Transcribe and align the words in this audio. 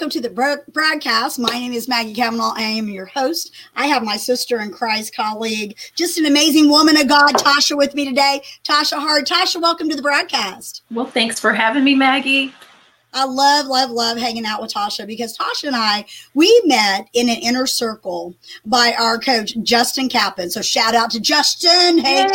welcome 0.00 0.08
to 0.08 0.26
the 0.26 0.62
broadcast. 0.72 1.38
My 1.38 1.50
name 1.50 1.74
is 1.74 1.86
Maggie 1.86 2.14
Kavanaugh. 2.14 2.54
I 2.56 2.62
am 2.62 2.88
your 2.88 3.04
host. 3.04 3.54
I 3.76 3.86
have 3.88 4.02
my 4.02 4.16
sister 4.16 4.56
and 4.56 4.72
Christ 4.72 5.14
colleague, 5.14 5.76
just 5.94 6.16
an 6.16 6.24
amazing 6.24 6.70
woman 6.70 6.96
of 6.96 7.06
God, 7.06 7.34
Tasha, 7.34 7.76
with 7.76 7.94
me 7.94 8.06
today. 8.06 8.40
Tasha 8.64 8.98
Hart. 8.98 9.26
Tasha, 9.26 9.60
welcome 9.60 9.90
to 9.90 9.96
the 9.96 10.00
broadcast. 10.00 10.84
Well, 10.90 11.04
thanks 11.04 11.38
for 11.38 11.52
having 11.52 11.84
me, 11.84 11.94
Maggie. 11.94 12.54
I 13.12 13.24
love, 13.24 13.66
love, 13.66 13.90
love 13.90 14.18
hanging 14.18 14.46
out 14.46 14.62
with 14.62 14.72
Tasha 14.72 15.06
because 15.06 15.36
Tasha 15.36 15.64
and 15.64 15.76
I, 15.76 16.04
we 16.34 16.62
met 16.64 17.08
in 17.12 17.28
an 17.28 17.36
inner 17.36 17.66
circle 17.66 18.34
by 18.64 18.94
our 18.98 19.18
coach, 19.18 19.56
Justin 19.62 20.08
Kappen. 20.08 20.50
So 20.50 20.62
shout 20.62 20.94
out 20.94 21.10
to 21.10 21.20
Justin, 21.20 21.98
hey, 21.98 22.26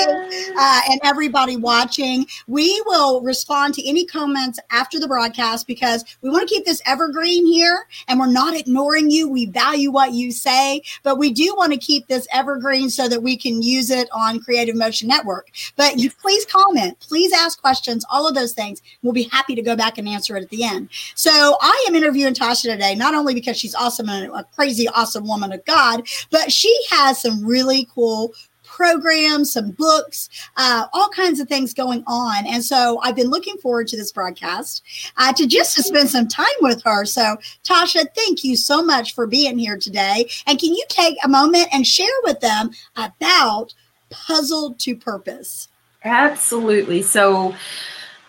uh, 0.58 0.82
and 0.90 1.00
everybody 1.04 1.56
watching. 1.56 2.26
We 2.48 2.82
will 2.86 3.22
respond 3.22 3.74
to 3.76 3.88
any 3.88 4.06
comments 4.06 4.60
after 4.70 5.00
the 5.00 5.08
broadcast 5.08 5.66
because 5.66 6.04
we 6.22 6.30
want 6.30 6.48
to 6.48 6.54
keep 6.54 6.66
this 6.66 6.82
evergreen 6.86 7.46
here 7.46 7.88
and 8.10 8.20
we're 8.20 8.28
not 8.28 8.56
ignoring 8.56 9.10
you. 9.10 9.30
We 9.30 9.46
value 9.46 9.92
what 9.92 10.12
you 10.12 10.32
say, 10.32 10.82
but 11.04 11.18
we 11.18 11.32
do 11.32 11.56
want 11.56 11.72
to 11.72 11.80
keep 11.80 12.08
this 12.08 12.28
evergreen 12.34 12.90
so 12.90 13.08
that 13.08 13.24
we 13.24 13.38
can 13.38 13.62
use 13.62 13.90
it 13.90 14.10
on 14.12 14.42
Creative 14.42 14.76
Motion 14.76 15.08
Network. 15.08 15.48
But 15.78 16.00
you 16.00 16.12
please 16.12 16.46
comment, 16.46 17.00
please 17.00 17.32
ask 17.32 17.62
questions, 17.62 18.06
all 18.12 18.28
of 18.28 18.36
those 18.36 18.52
things. 18.52 18.82
We'll 19.02 19.14
be 19.14 19.30
happy 19.32 19.56
to 19.56 19.62
go 19.62 19.78
back 19.78 19.98
and 19.98 20.10
answer 20.10 20.36
it 20.36 20.44
at 20.44 20.50
the 20.50 20.64
end 20.64 20.65
again. 20.66 20.90
So 21.16 21.58
I 21.62 21.86
am 21.88 21.96
interviewing 21.96 22.34
Tasha 22.34 22.64
today, 22.64 22.96
not 22.96 23.14
only 23.14 23.34
because 23.34 23.58
she's 23.58 23.76
awesome 23.76 24.10
and 24.10 24.32
a 24.34 24.44
crazy, 24.56 24.88
awesome 24.88 25.28
woman 25.28 25.52
of 25.52 25.64
God, 25.66 26.08
but 26.32 26.52
she 26.52 26.76
has 26.92 27.22
some 27.22 27.46
really 27.46 27.88
cool 27.94 28.34
programs, 28.64 29.54
some 29.54 29.72
books, 29.72 30.28
uh, 30.58 30.88
all 30.92 31.08
kinds 31.10 31.40
of 31.40 31.48
things 31.48 31.74
going 31.74 32.04
on. 32.08 32.46
And 32.46 32.64
so 32.64 33.00
I've 33.04 33.16
been 33.16 33.30
looking 33.30 33.58
forward 33.58 33.88
to 33.88 33.98
this 33.98 34.12
broadcast 34.12 34.84
uh, 35.18 35.32
to 35.34 35.48
just 35.48 35.76
to 35.76 35.84
spend 35.84 36.10
some 36.10 36.28
time 36.28 36.46
with 36.62 36.84
her. 36.84 37.06
So 37.06 37.38
Tasha, 37.64 38.06
thank 38.16 38.44
you 38.44 38.58
so 38.58 38.84
much 38.84 39.14
for 39.14 39.28
being 39.28 39.58
here 39.58 39.78
today. 39.78 40.30
And 40.46 40.60
can 40.60 40.74
you 40.74 40.84
take 40.90 41.18
a 41.24 41.30
moment 41.30 41.68
and 41.72 41.88
share 41.88 42.08
with 42.24 42.42
them 42.42 42.72
about 42.98 43.74
Puzzle 44.10 44.74
to 44.74 44.96
Purpose? 44.96 45.70
Absolutely. 46.04 47.02
So 47.02 47.56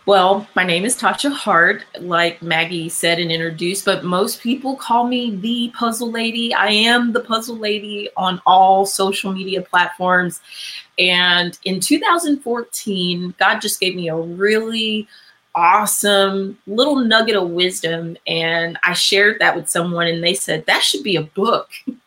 well, 0.07 0.47
my 0.55 0.63
name 0.63 0.85
is 0.85 0.97
Tasha 0.97 1.33
Hart, 1.33 1.85
like 2.01 2.41
Maggie 2.41 2.89
said 2.89 3.19
and 3.19 3.33
introduced, 3.33 3.85
but 3.85 4.05
most 4.05 4.41
people 4.41 4.77
call 4.77 5.09
me 5.09 5.35
the 5.35 5.73
puzzle 5.77 6.13
lady. 6.13 6.55
I 6.55 6.69
am 6.69 7.13
the 7.13 7.21
puzzle 7.21 7.57
lady 7.57 8.09
on 8.17 8.41
all 8.47 8.87
social 8.87 9.33
media 9.33 9.63
platforms. 9.63 10.41
And 10.97 11.59
in 11.65 11.81
2014, 11.81 13.35
God 13.37 13.59
just 13.59 13.81
gave 13.81 13.97
me 13.97 14.09
a 14.09 14.17
really 14.17 15.09
awesome 15.57 16.57
little 16.69 16.97
nugget 16.97 17.35
of 17.35 17.51
wisdom. 17.51 18.17
And 18.29 18.79
I 18.85 18.93
shared 18.93 19.41
that 19.41 19.57
with 19.57 19.69
someone, 19.69 20.07
and 20.07 20.23
they 20.23 20.35
said, 20.35 20.67
that 20.67 20.85
should 20.85 21.03
be 21.03 21.17
a 21.17 21.23
book. 21.23 21.71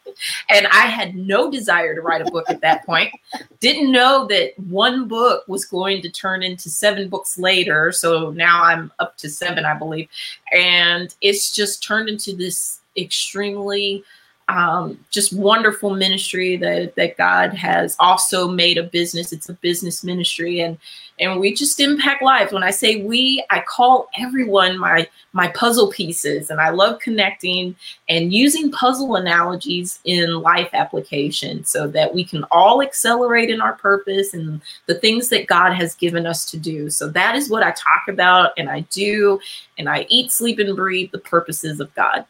and 0.49 0.67
I 0.67 0.87
had 0.87 1.15
no 1.15 1.49
desire 1.49 1.95
to 1.95 2.01
write 2.01 2.21
a 2.21 2.31
book 2.31 2.49
at 2.49 2.61
that 2.61 2.85
point. 2.85 3.11
Didn't 3.59 3.91
know 3.91 4.27
that 4.27 4.57
one 4.59 5.07
book 5.07 5.43
was 5.47 5.65
going 5.65 6.01
to 6.01 6.09
turn 6.09 6.43
into 6.43 6.69
seven 6.69 7.09
books 7.09 7.37
later. 7.37 7.91
So 7.91 8.31
now 8.31 8.63
I'm 8.63 8.91
up 8.99 9.17
to 9.17 9.29
seven, 9.29 9.65
I 9.65 9.73
believe. 9.73 10.09
And 10.53 11.13
it's 11.21 11.53
just 11.53 11.83
turned 11.83 12.09
into 12.09 12.35
this 12.35 12.79
extremely 12.97 14.03
um, 14.49 14.99
just 15.11 15.31
wonderful 15.31 15.91
ministry 15.91 16.57
that 16.57 16.95
that 16.95 17.17
God 17.17 17.53
has 17.53 17.95
also 17.99 18.47
made 18.47 18.79
a 18.79 18.83
business. 18.83 19.31
It's 19.31 19.47
a 19.47 19.53
business 19.53 20.03
ministry, 20.03 20.59
and 20.61 20.77
and 21.19 21.39
we 21.39 21.53
just 21.53 21.79
impact 21.79 22.23
lives. 22.23 22.51
When 22.51 22.63
I 22.63 22.71
say 22.71 23.03
we, 23.03 23.45
I 23.51 23.61
call 23.61 24.09
everyone 24.17 24.79
my 24.79 25.07
my 25.33 25.49
puzzle 25.49 25.91
pieces, 25.91 26.49
and 26.49 26.59
I 26.59 26.69
love 26.69 26.99
connecting 26.99 27.75
and 28.09 28.33
using 28.33 28.71
puzzle 28.71 29.17
analogies 29.17 29.99
in 30.03 30.41
life 30.41 30.69
application 30.73 31.63
so 31.63 31.87
that 31.87 32.15
we 32.15 32.23
can 32.23 32.43
all 32.49 32.81
accelerate 32.81 33.51
in 33.51 33.61
our 33.61 33.73
purpose 33.73 34.33
and 34.33 34.61
the 34.87 34.95
things 34.95 35.29
that 35.29 35.45
God 35.45 35.73
has 35.73 35.93
given 35.93 36.25
us 36.25 36.49
to 36.49 36.57
do. 36.57 36.89
So 36.89 37.07
that 37.09 37.35
is 37.35 37.51
what 37.51 37.61
I 37.61 37.69
talk 37.71 38.07
about, 38.07 38.53
and 38.57 38.67
I 38.67 38.79
do, 38.89 39.39
and 39.77 39.87
I 39.87 40.07
eat, 40.09 40.31
sleep, 40.31 40.57
and 40.57 40.75
breathe 40.75 41.11
the 41.11 41.19
purposes 41.19 41.79
of 41.79 41.93
God. 41.93 42.25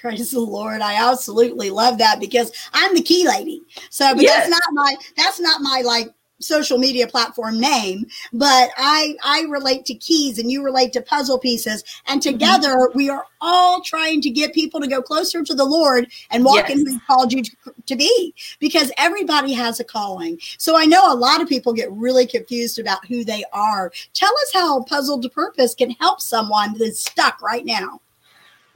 Praise 0.00 0.30
the 0.30 0.40
Lord. 0.40 0.80
I 0.80 0.94
absolutely 0.94 1.68
love 1.68 1.98
that 1.98 2.20
because 2.20 2.52
I'm 2.72 2.94
the 2.94 3.02
key 3.02 3.28
lady. 3.28 3.62
So, 3.90 4.14
but 4.14 4.22
yes. 4.22 4.48
that's 4.48 4.50
not 4.50 4.62
my, 4.72 4.96
that's 5.16 5.40
not 5.40 5.60
my 5.60 5.82
like 5.84 6.08
social 6.40 6.78
media 6.78 7.06
platform 7.06 7.60
name, 7.60 8.06
but 8.32 8.70
I, 8.78 9.14
I 9.22 9.42
relate 9.50 9.84
to 9.86 9.94
keys 9.94 10.38
and 10.38 10.50
you 10.50 10.64
relate 10.64 10.94
to 10.94 11.02
puzzle 11.02 11.38
pieces. 11.38 11.84
And 12.06 12.20
mm-hmm. 12.20 12.32
together 12.32 12.68
mm-hmm. 12.70 12.96
we 12.96 13.10
are 13.10 13.26
all 13.42 13.82
trying 13.82 14.22
to 14.22 14.30
get 14.30 14.54
people 14.54 14.80
to 14.80 14.88
go 14.88 15.02
closer 15.02 15.42
to 15.42 15.54
the 15.54 15.64
Lord 15.64 16.10
and 16.30 16.44
walk 16.44 16.68
yes. 16.68 16.78
in 16.78 16.86
who 16.86 17.00
called 17.06 17.32
you 17.32 17.42
to, 17.42 17.56
to 17.86 17.96
be 17.96 18.34
because 18.58 18.90
everybody 18.96 19.52
has 19.52 19.80
a 19.80 19.84
calling. 19.84 20.38
So 20.56 20.76
I 20.76 20.86
know 20.86 21.12
a 21.12 21.14
lot 21.14 21.42
of 21.42 21.48
people 21.48 21.72
get 21.74 21.92
really 21.92 22.26
confused 22.26 22.78
about 22.78 23.04
who 23.06 23.22
they 23.22 23.44
are. 23.52 23.92
Tell 24.14 24.32
us 24.32 24.50
how 24.54 24.82
Puzzled 24.84 25.22
to 25.22 25.28
Purpose 25.28 25.74
can 25.74 25.90
help 25.90 26.20
someone 26.20 26.76
that's 26.78 27.00
stuck 27.00 27.42
right 27.42 27.66
now. 27.66 28.00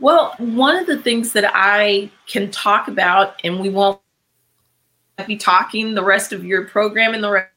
Well, 0.01 0.35
one 0.39 0.77
of 0.77 0.87
the 0.87 0.99
things 0.99 1.33
that 1.33 1.51
I 1.55 2.11
can 2.27 2.51
talk 2.51 2.89
about, 2.89 3.41
and 3.45 3.61
we 3.61 3.71
won't 3.71 4.01
be 5.27 5.37
talking 5.37 5.95
the 5.95 6.05
rest 6.05 6.33
of 6.33 6.45
your 6.45 6.65
program 6.67 7.15
and 7.15 7.23
the 7.23 7.31
rest, 7.31 7.51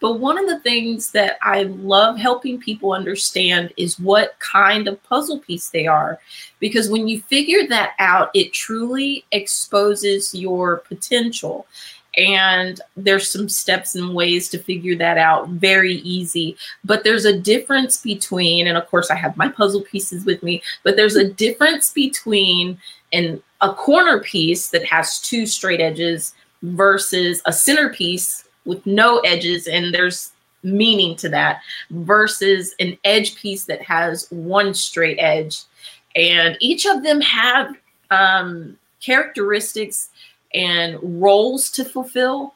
but 0.00 0.20
one 0.20 0.38
of 0.38 0.46
the 0.46 0.60
things 0.60 1.10
that 1.12 1.38
I 1.42 1.64
love 1.64 2.18
helping 2.18 2.60
people 2.60 2.92
understand 2.92 3.72
is 3.76 3.98
what 3.98 4.38
kind 4.38 4.86
of 4.86 5.02
puzzle 5.02 5.40
piece 5.40 5.70
they 5.70 5.86
are. 5.86 6.20
Because 6.60 6.88
when 6.88 7.08
you 7.08 7.20
figure 7.22 7.66
that 7.68 7.94
out, 7.98 8.30
it 8.34 8.52
truly 8.52 9.24
exposes 9.32 10.34
your 10.34 10.78
potential 10.78 11.66
and 12.16 12.80
there's 12.96 13.30
some 13.30 13.48
steps 13.48 13.94
and 13.94 14.14
ways 14.14 14.48
to 14.48 14.58
figure 14.58 14.96
that 14.96 15.18
out. 15.18 15.48
Very 15.48 15.96
easy. 15.96 16.56
But 16.84 17.04
there's 17.04 17.24
a 17.24 17.38
difference 17.38 17.98
between 17.98 18.66
and 18.66 18.76
of 18.76 18.86
course 18.88 19.10
i 19.10 19.14
have 19.14 19.36
my 19.36 19.48
puzzle 19.48 19.82
pieces 19.82 20.24
with 20.24 20.42
me 20.42 20.62
but 20.82 20.96
there's 20.96 21.16
a 21.16 21.28
difference 21.28 21.92
between 21.92 22.78
an 23.12 23.42
a 23.60 23.72
corner 23.72 24.20
piece 24.20 24.68
that 24.70 24.84
has 24.84 25.20
two 25.20 25.46
straight 25.46 25.80
edges 25.80 26.34
versus 26.62 27.40
a 27.46 27.52
centerpiece 27.52 28.44
with 28.64 28.84
no 28.86 29.18
edges 29.20 29.66
and 29.66 29.94
there's 29.94 30.32
meaning 30.66 31.16
to 31.16 31.28
that 31.30 31.62
versus 31.90 32.74
an 32.80 32.98
edge 33.04 33.36
piece 33.36 33.64
that 33.64 33.80
has 33.82 34.26
one 34.30 34.74
straight 34.74 35.18
edge. 35.18 35.62
And 36.14 36.56
each 36.60 36.86
of 36.86 37.02
them 37.02 37.20
have 37.20 37.76
um, 38.10 38.76
characteristics 39.00 40.10
and 40.56 40.98
roles 41.02 41.70
to 41.70 41.84
fulfill. 41.84 42.54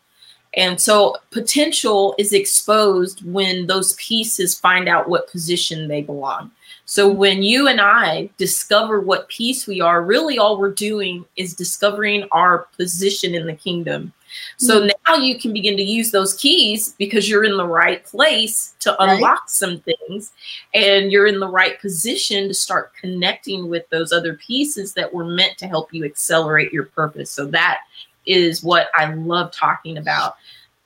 And 0.54 0.80
so 0.80 1.16
potential 1.30 2.16
is 2.18 2.32
exposed 2.32 3.24
when 3.24 3.68
those 3.68 3.92
pieces 3.94 4.58
find 4.58 4.88
out 4.88 5.08
what 5.08 5.30
position 5.30 5.86
they 5.86 6.02
belong. 6.02 6.50
So 6.86 7.08
when 7.08 7.44
you 7.44 7.68
and 7.68 7.80
I 7.80 8.30
discover 8.36 9.00
what 9.00 9.28
piece 9.28 9.68
we 9.68 9.80
are, 9.80 10.02
really 10.02 10.38
all 10.38 10.58
we're 10.58 10.72
doing 10.72 11.24
is 11.36 11.54
discovering 11.54 12.26
our 12.32 12.66
position 12.76 13.32
in 13.32 13.46
the 13.46 13.54
kingdom. 13.54 14.12
So 14.56 14.80
mm-hmm. 14.80 14.90
now 15.06 15.16
you 15.16 15.38
can 15.38 15.52
begin 15.52 15.76
to 15.76 15.82
use 15.82 16.10
those 16.10 16.34
keys 16.34 16.94
because 16.98 17.28
you're 17.28 17.44
in 17.44 17.56
the 17.56 17.66
right 17.66 18.04
place 18.04 18.74
to 18.80 19.00
unlock 19.02 19.40
right. 19.40 19.50
some 19.50 19.80
things 19.80 20.32
and 20.74 21.12
you're 21.12 21.26
in 21.26 21.40
the 21.40 21.48
right 21.48 21.80
position 21.80 22.48
to 22.48 22.54
start 22.54 22.92
connecting 23.00 23.68
with 23.68 23.88
those 23.90 24.12
other 24.12 24.34
pieces 24.34 24.92
that 24.94 25.12
were 25.12 25.24
meant 25.24 25.58
to 25.58 25.66
help 25.66 25.92
you 25.92 26.04
accelerate 26.04 26.72
your 26.72 26.86
purpose. 26.86 27.30
So 27.30 27.46
that 27.46 27.80
is 28.26 28.62
what 28.62 28.88
I 28.96 29.12
love 29.14 29.52
talking 29.52 29.98
about. 29.98 30.36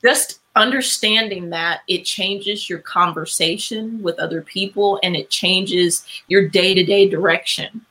Just 0.03 0.41
understanding 0.57 1.51
that 1.51 1.81
it 1.89 2.05
changes 2.05 2.69
your 2.69 2.79
conversation 2.81 4.01
with 4.03 4.19
other 4.19 4.43
people 4.43 5.01
and 5.03 5.17
it 5.17 5.31
changes 5.31 6.05
your 6.29 6.49
day 6.49 6.75
to 6.75 6.85
day 6.85 7.09
direction. 7.09 7.85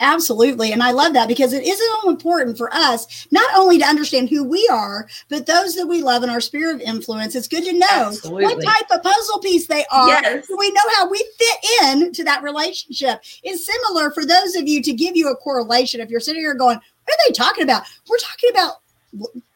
Absolutely. 0.00 0.72
And 0.72 0.82
I 0.82 0.90
love 0.90 1.12
that 1.12 1.28
because 1.28 1.52
it 1.52 1.64
is 1.64 1.78
so 1.78 2.10
important 2.10 2.58
for 2.58 2.68
us 2.74 3.28
not 3.30 3.48
only 3.56 3.78
to 3.78 3.84
understand 3.84 4.28
who 4.28 4.42
we 4.42 4.68
are, 4.70 5.08
but 5.28 5.46
those 5.46 5.76
that 5.76 5.86
we 5.86 6.02
love 6.02 6.24
in 6.24 6.30
our 6.30 6.40
sphere 6.40 6.74
of 6.74 6.80
influence. 6.80 7.34
It's 7.36 7.46
good 7.46 7.64
to 7.64 7.72
know 7.72 7.86
Absolutely. 7.90 8.44
what 8.44 8.64
type 8.64 8.90
of 8.90 9.02
puzzle 9.02 9.38
piece 9.38 9.68
they 9.68 9.84
are. 9.92 10.08
Yes. 10.08 10.48
So 10.48 10.56
we 10.58 10.70
know 10.72 10.80
how 10.96 11.08
we 11.08 11.18
fit 11.38 11.70
in 11.84 12.12
to 12.12 12.24
that 12.24 12.42
relationship. 12.42 13.22
It's 13.44 13.64
similar 13.64 14.10
for 14.10 14.26
those 14.26 14.56
of 14.56 14.66
you 14.66 14.82
to 14.82 14.92
give 14.92 15.16
you 15.16 15.30
a 15.30 15.36
correlation. 15.36 16.00
If 16.00 16.10
you're 16.10 16.20
sitting 16.20 16.42
here 16.42 16.54
going, 16.54 16.80
what 17.04 17.14
are 17.14 17.28
they 17.28 17.32
talking 17.32 17.64
about? 17.64 17.84
We're 18.08 18.18
talking 18.18 18.50
about 18.50 18.80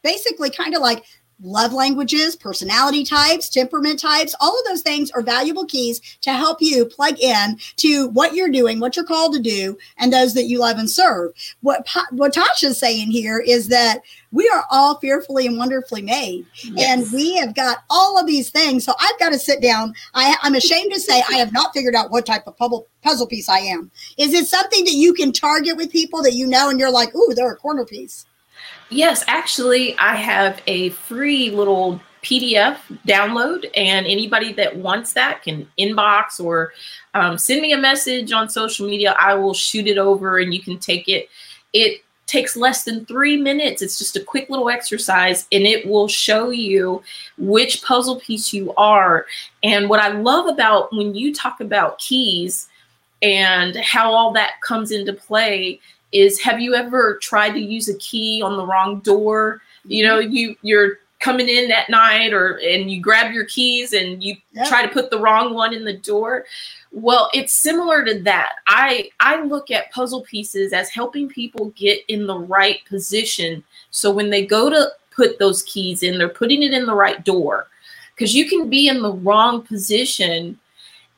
basically 0.02 0.50
kind 0.50 0.74
of 0.74 0.82
like 0.82 1.04
love 1.43 1.73
languages, 1.73 2.35
personality 2.35 3.05
types, 3.05 3.49
temperament 3.49 3.99
types, 4.00 4.35
all 4.40 4.58
of 4.58 4.67
those 4.67 4.82
things 4.82 5.11
are 5.12 5.23
valuable 5.23 5.64
keys 5.64 6.00
to 6.20 6.32
help 6.32 6.58
you 6.61 6.85
plug 6.85 7.19
in 7.20 7.58
to 7.76 8.08
what 8.08 8.35
you're 8.35 8.50
doing, 8.50 8.81
what 8.81 8.96
you're 8.96 9.05
called 9.05 9.32
to 9.35 9.40
do, 9.40 9.79
and 9.99 10.12
those 10.12 10.35
that 10.35 10.46
you 10.46 10.58
love 10.58 10.79
and 10.79 10.90
serve. 10.90 11.32
What 11.61 11.87
what 12.11 12.35
Tasha's 12.35 12.79
saying 12.79 13.11
here 13.11 13.38
is 13.38 13.69
that 13.69 14.00
we 14.31 14.49
are 14.52 14.64
all 14.70 14.99
fearfully 14.99 15.46
and 15.46 15.56
wonderfully 15.56 16.02
made, 16.02 16.44
yes. 16.64 16.88
and 16.88 17.12
we 17.12 17.37
have 17.37 17.55
got 17.55 17.79
all 17.88 18.19
of 18.19 18.26
these 18.26 18.50
things. 18.50 18.84
So 18.84 18.93
I've 18.99 19.19
got 19.19 19.31
to 19.31 19.38
sit 19.38 19.62
down. 19.62 19.94
I, 20.14 20.37
I'm 20.43 20.55
ashamed 20.55 20.93
to 20.93 21.00
say 21.00 21.23
I 21.31 21.37
have 21.37 21.52
not 21.52 21.73
figured 21.73 21.94
out 21.94 22.11
what 22.11 22.26
type 22.26 22.46
of 22.46 22.56
puzzle 22.56 23.26
piece 23.26 23.49
I 23.49 23.61
am. 23.61 23.91
Is 24.19 24.34
it 24.34 24.46
something 24.46 24.84
that 24.84 24.94
you 24.94 25.14
can 25.14 25.32
target 25.32 25.76
with 25.76 25.91
people 25.91 26.23
that 26.23 26.34
you 26.34 26.46
know, 26.46 26.69
and 26.69 26.79
you're 26.79 26.91
like, 26.91 27.14
"Ooh, 27.14 27.32
they're 27.34 27.52
a 27.52 27.56
corner 27.56 27.84
piece." 27.84 28.26
Yes, 28.90 29.23
actually, 29.26 29.96
I 29.99 30.14
have 30.14 30.62
a 30.67 30.90
free 30.90 31.50
little 31.50 32.00
PDF 32.23 32.79
download, 33.06 33.70
and 33.76 34.06
anybody 34.06 34.52
that 34.55 34.76
wants 34.76 35.12
that 35.12 35.43
can 35.43 35.69
inbox 35.79 36.43
or 36.43 36.73
um, 37.14 37.38
send 37.38 37.61
me 37.61 37.73
a 37.73 37.79
message 37.79 38.32
on 38.32 38.49
social 38.49 38.87
media. 38.87 39.14
I 39.19 39.35
will 39.35 39.55
shoot 39.55 39.87
it 39.87 39.99
over, 39.99 40.38
and 40.38 40.55
you 40.55 40.61
can 40.61 40.79
take 40.79 41.08
it. 41.08 41.29
It 41.73 42.02
takes 42.26 42.56
less 42.56 42.85
than 42.85 43.05
three 43.06 43.37
minutes. 43.37 43.82
It's 43.82 43.99
just 43.99 44.17
a 44.17 44.25
quick 44.25 44.49
little 44.49 44.70
exercise, 44.70 45.46
and 45.52 45.67
it 45.67 45.87
will 45.87 46.08
show 46.08 46.50
you 46.50 47.02
which 47.37 47.82
puzzle 47.82 48.20
piece 48.20 48.52
you 48.52 48.73
are. 48.75 49.26
And 49.62 49.88
what 49.88 50.00
I 50.00 50.08
love 50.08 50.46
about 50.46 50.93
when 50.93 51.14
you 51.14 51.34
talk 51.34 51.61
about 51.61 51.99
keys 51.99 52.69
and 53.20 53.76
how 53.76 54.12
all 54.12 54.32
that 54.32 54.61
comes 54.62 54.93
into 54.93 55.12
play 55.12 55.81
is 56.12 56.40
have 56.40 56.60
you 56.60 56.75
ever 56.75 57.19
tried 57.20 57.52
to 57.52 57.60
use 57.60 57.88
a 57.88 57.96
key 57.99 58.43
on 58.43 58.56
the 58.56 58.66
wrong 58.66 59.00
door? 59.00 59.62
You 59.84 60.05
know, 60.06 60.20
mm-hmm. 60.20 60.32
you 60.32 60.56
you're 60.62 60.99
coming 61.20 61.49
in 61.49 61.70
at 61.72 61.90
night 61.90 62.32
or 62.32 62.60
and 62.62 62.90
you 62.90 63.00
grab 63.00 63.32
your 63.32 63.44
keys 63.46 63.93
and 63.93 64.22
you 64.22 64.37
try 64.66 64.87
to 64.87 64.93
put 64.93 65.10
the 65.10 65.19
wrong 65.19 65.55
one 65.55 65.75
in 65.75 65.84
the 65.84 65.96
door. 65.96 66.44
Well, 66.93 67.28
it's 67.34 67.60
similar 67.60 68.05
to 68.05 68.20
that. 68.22 68.52
I 68.66 69.10
I 69.20 69.43
look 69.43 69.70
at 69.70 69.90
puzzle 69.93 70.22
pieces 70.22 70.72
as 70.72 70.90
helping 70.90 71.28
people 71.28 71.70
get 71.70 72.00
in 72.08 72.26
the 72.26 72.38
right 72.38 72.78
position. 72.88 73.64
So 73.90 74.10
when 74.10 74.31
they 74.31 74.46
go 74.46 74.70
to 74.70 74.90
put 75.14 75.38
those 75.38 75.62
keys 75.64 76.02
in, 76.02 76.19
they're 76.19 76.28
putting 76.28 76.62
it 76.62 76.72
in 76.72 76.87
the 76.87 76.94
right 76.94 77.25
door. 77.25 77.66
Because 78.14 78.34
you 78.34 78.49
can 78.49 78.69
be 78.69 78.88
in 78.88 79.00
the 79.00 79.12
wrong 79.12 79.62
position 79.62 80.58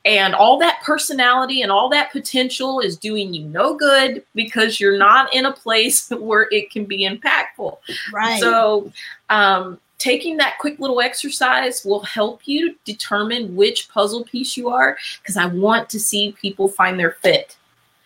and 0.05 0.35
all 0.35 0.59
that 0.59 0.81
personality 0.83 1.63
and 1.63 1.71
all 1.71 1.89
that 1.91 2.11
potential 2.11 2.81
is 2.81 2.97
doing 2.97 3.35
you 3.35 3.45
no 3.47 3.75
good 3.77 4.25
because 4.35 4.81
you're 4.81 4.99
not 4.99 5.33
in 5.35 5.47
a 5.47 5.53
place 5.53 6.09
where 6.19 6.49
it 6.51 6.71
can 6.71 6.85
be 6.85 7.09
impactful. 7.09 7.77
Right. 8.13 8.41
So, 8.41 8.93
um, 9.29 9.79
taking 9.99 10.39
that 10.39 10.57
quick 10.59 10.79
little 10.79 11.01
exercise 11.01 11.85
will 11.85 12.01
help 12.01 12.41
you 12.47 12.75
determine 12.87 13.55
which 13.55 13.89
puzzle 13.91 14.25
piece 14.25 14.57
you 14.57 14.71
are 14.71 14.97
because 15.21 15.37
I 15.37 15.47
want 15.47 15.91
to 15.91 16.01
see 16.01 16.35
people 16.41 16.69
find 16.69 16.99
their 16.99 17.13
fit. 17.23 17.57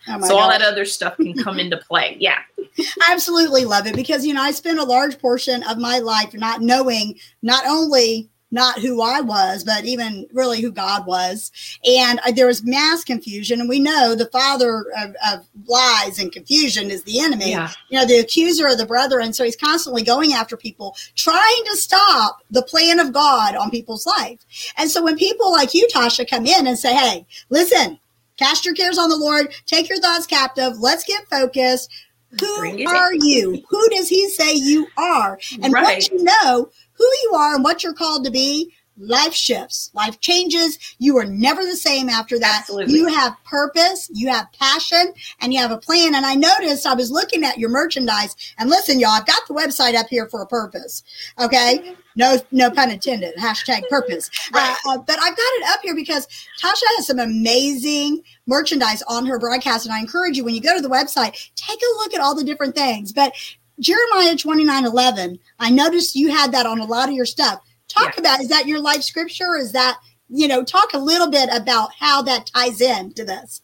Oh 0.07 0.21
so 0.21 0.37
all 0.37 0.49
that 0.49 0.61
other 0.61 0.85
stuff 0.85 1.15
can 1.17 1.33
come 1.33 1.57
into 1.57 1.77
play. 1.89 2.17
Yeah. 2.19 2.39
I 2.77 3.11
absolutely 3.11 3.65
love 3.65 3.87
it 3.87 3.95
because 3.95 4.25
you 4.25 4.33
know 4.33 4.41
I 4.41 4.51
spent 4.51 4.77
a 4.77 4.83
large 4.83 5.17
portion 5.19 5.63
of 5.63 5.77
my 5.77 5.99
life 5.99 6.33
not 6.33 6.61
knowing 6.61 7.15
not 7.41 7.65
only 7.65 8.29
not 8.55 8.79
who 8.79 9.01
I 9.01 9.19
was, 9.19 9.65
but 9.65 9.83
even 9.83 10.25
really 10.31 10.61
who 10.61 10.71
God 10.71 11.05
was. 11.05 11.51
And 11.83 12.19
uh, 12.21 12.31
there 12.31 12.47
was 12.47 12.63
mass 12.63 13.03
confusion. 13.03 13.59
And 13.59 13.67
we 13.67 13.79
know 13.79 14.15
the 14.15 14.27
father 14.27 14.85
of, 14.97 15.15
of 15.29 15.45
lies 15.67 16.17
and 16.17 16.31
confusion 16.31 16.89
is 16.89 17.03
the 17.03 17.19
enemy, 17.19 17.51
yeah. 17.51 17.69
you 17.89 17.99
know, 17.99 18.05
the 18.05 18.17
accuser 18.17 18.67
of 18.67 18.77
the 18.77 18.85
brethren. 18.85 19.33
So 19.33 19.43
he's 19.43 19.57
constantly 19.57 20.03
going 20.03 20.31
after 20.31 20.55
people, 20.55 20.95
trying 21.15 21.63
to 21.65 21.75
stop 21.75 22.39
the 22.49 22.63
plan 22.63 22.99
of 22.99 23.11
God 23.11 23.55
on 23.55 23.69
people's 23.69 24.05
life. 24.05 24.39
And 24.77 24.89
so 24.89 25.03
when 25.03 25.17
people 25.17 25.51
like 25.51 25.73
you, 25.73 25.85
Tasha, 25.93 26.27
come 26.27 26.45
in 26.45 26.65
and 26.65 26.79
say, 26.79 26.95
hey, 26.95 27.25
listen, 27.49 27.99
cast 28.37 28.65
your 28.65 28.73
cares 28.73 28.97
on 28.97 29.09
the 29.09 29.17
Lord, 29.17 29.53
take 29.65 29.89
your 29.89 29.99
thoughts 29.99 30.25
captive, 30.25 30.79
let's 30.79 31.03
get 31.03 31.27
focused. 31.27 31.91
Who 32.39 32.87
are 32.87 33.13
you? 33.13 33.63
Who 33.69 33.89
does 33.89 34.09
he 34.09 34.29
say 34.29 34.53
you 34.55 34.87
are? 34.97 35.39
And 35.61 35.73
right. 35.73 35.83
what 35.83 36.09
you 36.09 36.23
know 36.23 36.69
who 36.97 37.09
you 37.23 37.33
are 37.35 37.55
and 37.55 37.63
what 37.63 37.83
you're 37.83 37.93
called 37.93 38.25
to 38.25 38.31
be, 38.31 38.73
life 38.97 39.33
shifts, 39.33 39.91
life 39.93 40.19
changes. 40.19 40.95
You 40.99 41.17
are 41.17 41.25
never 41.25 41.63
the 41.63 41.75
same 41.75 42.09
after 42.09 42.39
that. 42.39 42.61
Absolutely. 42.61 42.95
You 42.95 43.07
have 43.07 43.35
purpose, 43.43 44.09
you 44.13 44.29
have 44.29 44.51
passion, 44.53 45.13
and 45.41 45.53
you 45.53 45.59
have 45.59 45.71
a 45.71 45.77
plan. 45.77 46.15
And 46.15 46.25
I 46.25 46.35
noticed 46.35 46.85
I 46.85 46.93
was 46.93 47.11
looking 47.11 47.43
at 47.43 47.57
your 47.57 47.69
merchandise 47.69 48.35
and 48.57 48.69
listen, 48.69 48.99
y'all, 48.99 49.11
I've 49.11 49.25
got 49.25 49.47
the 49.47 49.53
website 49.53 49.95
up 49.95 50.07
here 50.09 50.27
for 50.27 50.41
a 50.41 50.47
purpose. 50.47 51.03
Okay. 51.39 51.95
No, 52.17 52.37
no 52.51 52.71
pun 52.71 52.91
intended. 52.91 53.35
Hashtag 53.35 53.87
purpose. 53.89 54.29
Right. 54.53 54.75
Uh, 54.85 54.91
uh, 54.91 54.97
but 54.99 55.17
I've 55.19 55.35
got 55.35 55.53
it 55.55 55.63
up 55.69 55.79
here 55.81 55.95
because 55.95 56.27
Tasha 56.63 56.83
has 56.95 57.07
some 57.07 57.19
amazing 57.19 58.21
merchandise 58.45 59.01
on 59.07 59.25
her 59.25 59.39
broadcast. 59.39 59.85
And 59.85 59.93
I 59.93 59.99
encourage 59.99 60.37
you 60.37 60.45
when 60.45 60.53
you 60.53 60.61
go 60.61 60.75
to 60.75 60.81
the 60.81 60.89
website, 60.89 61.51
take 61.55 61.79
a 61.79 61.97
look 61.97 62.13
at 62.13 62.21
all 62.21 62.35
the 62.35 62.43
different 62.43 62.75
things. 62.75 63.11
But 63.11 63.33
Jeremiah 63.79 64.35
29 64.35 64.85
11, 64.85 65.39
I 65.59 65.69
noticed 65.69 66.15
you 66.15 66.31
had 66.31 66.51
that 66.53 66.65
on 66.65 66.79
a 66.79 66.85
lot 66.85 67.09
of 67.09 67.15
your 67.15 67.25
stuff. 67.25 67.61
Talk 67.87 68.15
yeah. 68.15 68.21
about 68.21 68.41
is 68.41 68.49
that 68.49 68.67
your 68.67 68.79
life 68.79 69.03
scripture? 69.03 69.55
Is 69.57 69.71
that, 69.73 69.99
you 70.29 70.47
know, 70.47 70.63
talk 70.63 70.93
a 70.93 70.99
little 70.99 71.29
bit 71.29 71.49
about 71.51 71.93
how 71.97 72.21
that 72.23 72.47
ties 72.47 72.81
in 72.81 73.13
to 73.13 73.25
this. 73.25 73.61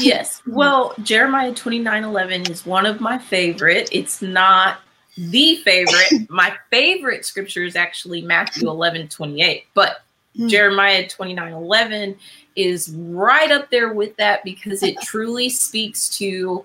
yes. 0.00 0.42
Well, 0.46 0.94
Jeremiah 1.02 1.54
29 1.54 2.04
11 2.04 2.50
is 2.50 2.66
one 2.66 2.86
of 2.86 3.00
my 3.00 3.18
favorite. 3.18 3.88
It's 3.92 4.20
not 4.20 4.78
the 5.16 5.56
favorite. 5.56 6.28
my 6.28 6.54
favorite 6.70 7.24
scripture 7.24 7.64
is 7.64 7.76
actually 7.76 8.22
Matthew 8.22 8.68
11 8.68 9.08
28, 9.08 9.64
but 9.74 10.02
mm. 10.36 10.48
Jeremiah 10.48 11.08
29 11.08 11.52
11 11.52 12.16
is 12.56 12.90
right 12.94 13.50
up 13.50 13.70
there 13.70 13.92
with 13.92 14.16
that 14.16 14.44
because 14.44 14.82
it 14.82 14.96
truly 15.02 15.48
speaks 15.48 16.08
to 16.18 16.64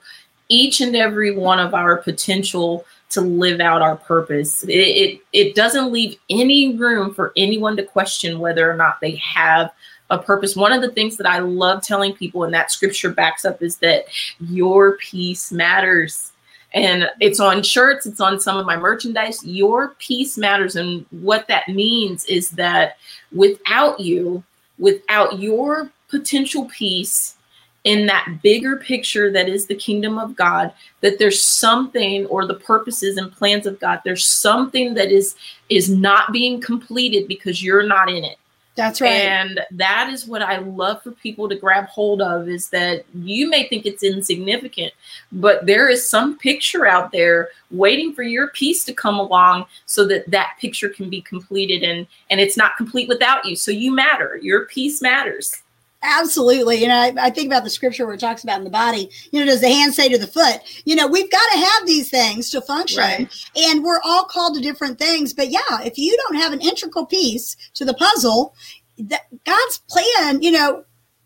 each 0.49 0.81
and 0.81 0.95
every 0.95 1.35
one 1.35 1.59
of 1.59 1.73
our 1.73 1.97
potential 1.97 2.85
to 3.09 3.21
live 3.21 3.59
out 3.59 3.81
our 3.81 3.95
purpose. 3.95 4.63
It, 4.63 4.69
it, 4.69 5.21
it 5.33 5.55
doesn't 5.55 5.91
leave 5.91 6.17
any 6.29 6.75
room 6.75 7.13
for 7.13 7.31
anyone 7.37 7.75
to 7.77 7.83
question 7.83 8.39
whether 8.39 8.69
or 8.69 8.75
not 8.75 8.99
they 9.01 9.15
have 9.15 9.71
a 10.09 10.17
purpose. 10.17 10.55
One 10.55 10.71
of 10.71 10.81
the 10.81 10.91
things 10.91 11.17
that 11.17 11.27
I 11.27 11.39
love 11.39 11.83
telling 11.83 12.13
people, 12.13 12.43
and 12.43 12.53
that 12.53 12.71
scripture 12.71 13.11
backs 13.11 13.45
up, 13.45 13.61
is 13.61 13.77
that 13.77 14.05
your 14.39 14.97
peace 14.97 15.51
matters. 15.51 16.31
And 16.71 17.09
it's 17.19 17.39
on 17.39 17.63
shirts, 17.63 18.05
it's 18.05 18.21
on 18.21 18.39
some 18.39 18.57
of 18.57 18.65
my 18.65 18.77
merchandise. 18.77 19.43
Your 19.43 19.95
peace 19.99 20.37
matters. 20.37 20.75
And 20.75 21.05
what 21.09 21.47
that 21.47 21.67
means 21.67 22.25
is 22.25 22.51
that 22.51 22.97
without 23.31 23.99
you, 23.99 24.43
without 24.77 25.39
your 25.39 25.91
potential 26.09 26.65
piece, 26.65 27.35
in 27.83 28.05
that 28.05 28.39
bigger 28.43 28.75
picture 28.77 29.31
that 29.31 29.47
is 29.47 29.65
the 29.65 29.75
kingdom 29.75 30.17
of 30.17 30.35
God 30.35 30.73
that 31.01 31.17
there's 31.17 31.41
something 31.41 32.25
or 32.25 32.45
the 32.45 32.55
purposes 32.55 33.17
and 33.17 33.31
plans 33.31 33.65
of 33.65 33.79
God 33.79 34.01
there's 34.03 34.25
something 34.25 34.93
that 34.95 35.11
is 35.11 35.35
is 35.69 35.89
not 35.89 36.31
being 36.33 36.59
completed 36.59 37.27
because 37.27 37.63
you're 37.63 37.83
not 37.83 38.09
in 38.09 38.23
it. 38.23 38.37
That's 38.75 39.01
right. 39.01 39.11
And 39.11 39.59
that 39.71 40.09
is 40.09 40.25
what 40.25 40.41
I 40.41 40.59
love 40.59 41.03
for 41.03 41.11
people 41.11 41.49
to 41.49 41.55
grab 41.55 41.87
hold 41.87 42.21
of 42.21 42.47
is 42.47 42.69
that 42.69 43.03
you 43.13 43.49
may 43.49 43.67
think 43.67 43.85
it's 43.85 44.03
insignificant 44.03 44.93
but 45.31 45.65
there 45.65 45.89
is 45.89 46.07
some 46.07 46.37
picture 46.37 46.85
out 46.85 47.11
there 47.11 47.49
waiting 47.71 48.13
for 48.13 48.23
your 48.23 48.47
piece 48.49 48.83
to 48.85 48.93
come 48.93 49.19
along 49.19 49.65
so 49.85 50.07
that 50.07 50.29
that 50.31 50.55
picture 50.59 50.89
can 50.89 51.09
be 51.09 51.21
completed 51.21 51.83
and 51.83 52.07
and 52.29 52.39
it's 52.39 52.57
not 52.57 52.77
complete 52.77 53.07
without 53.07 53.45
you. 53.45 53.55
So 53.55 53.71
you 53.71 53.93
matter. 53.93 54.39
Your 54.41 54.65
piece 54.65 55.01
matters 55.01 55.61
Absolutely. 56.01 56.77
You 56.77 56.87
know, 56.87 56.95
I, 56.95 57.13
I, 57.19 57.29
think 57.29 57.47
about 57.47 57.65
the 57.65 57.69
scripture 57.69 58.05
where 58.05 58.15
it 58.15 58.21
talks 58.21 58.43
about 58.43 58.59
in 58.59 58.63
the 58.63 58.69
body, 58.69 59.09
you 59.31 59.39
know, 59.39 59.45
does 59.45 59.59
the 59.59 59.67
hand 59.67 59.93
say 59.93 60.07
to 60.07 60.17
the 60.17 60.27
foot, 60.27 60.61
you 60.85 60.95
know, 60.95 61.07
we've 61.07 61.29
got 61.29 61.51
to 61.51 61.59
have 61.59 61.87
these 61.87 62.09
things 62.09 62.49
to 62.51 62.61
function. 62.61 62.99
Right. 62.99 63.47
And 63.57 63.83
we're 63.83 63.99
all 64.05 64.23
called 64.23 64.55
to 64.55 64.61
different 64.61 64.97
things. 64.97 65.33
But 65.33 65.49
yeah, 65.49 65.81
if 65.83 65.97
you 65.97 66.15
don't 66.17 66.37
have 66.37 66.53
an 66.53 66.61
integral 66.61 67.05
piece 67.05 67.57
to 67.73 67.83
the 67.83 67.93
puzzle, 67.93 68.55
that 68.97 69.27
God's 69.45 69.77
plan, 69.89 70.41
you 70.41 70.51
know, 70.51 70.85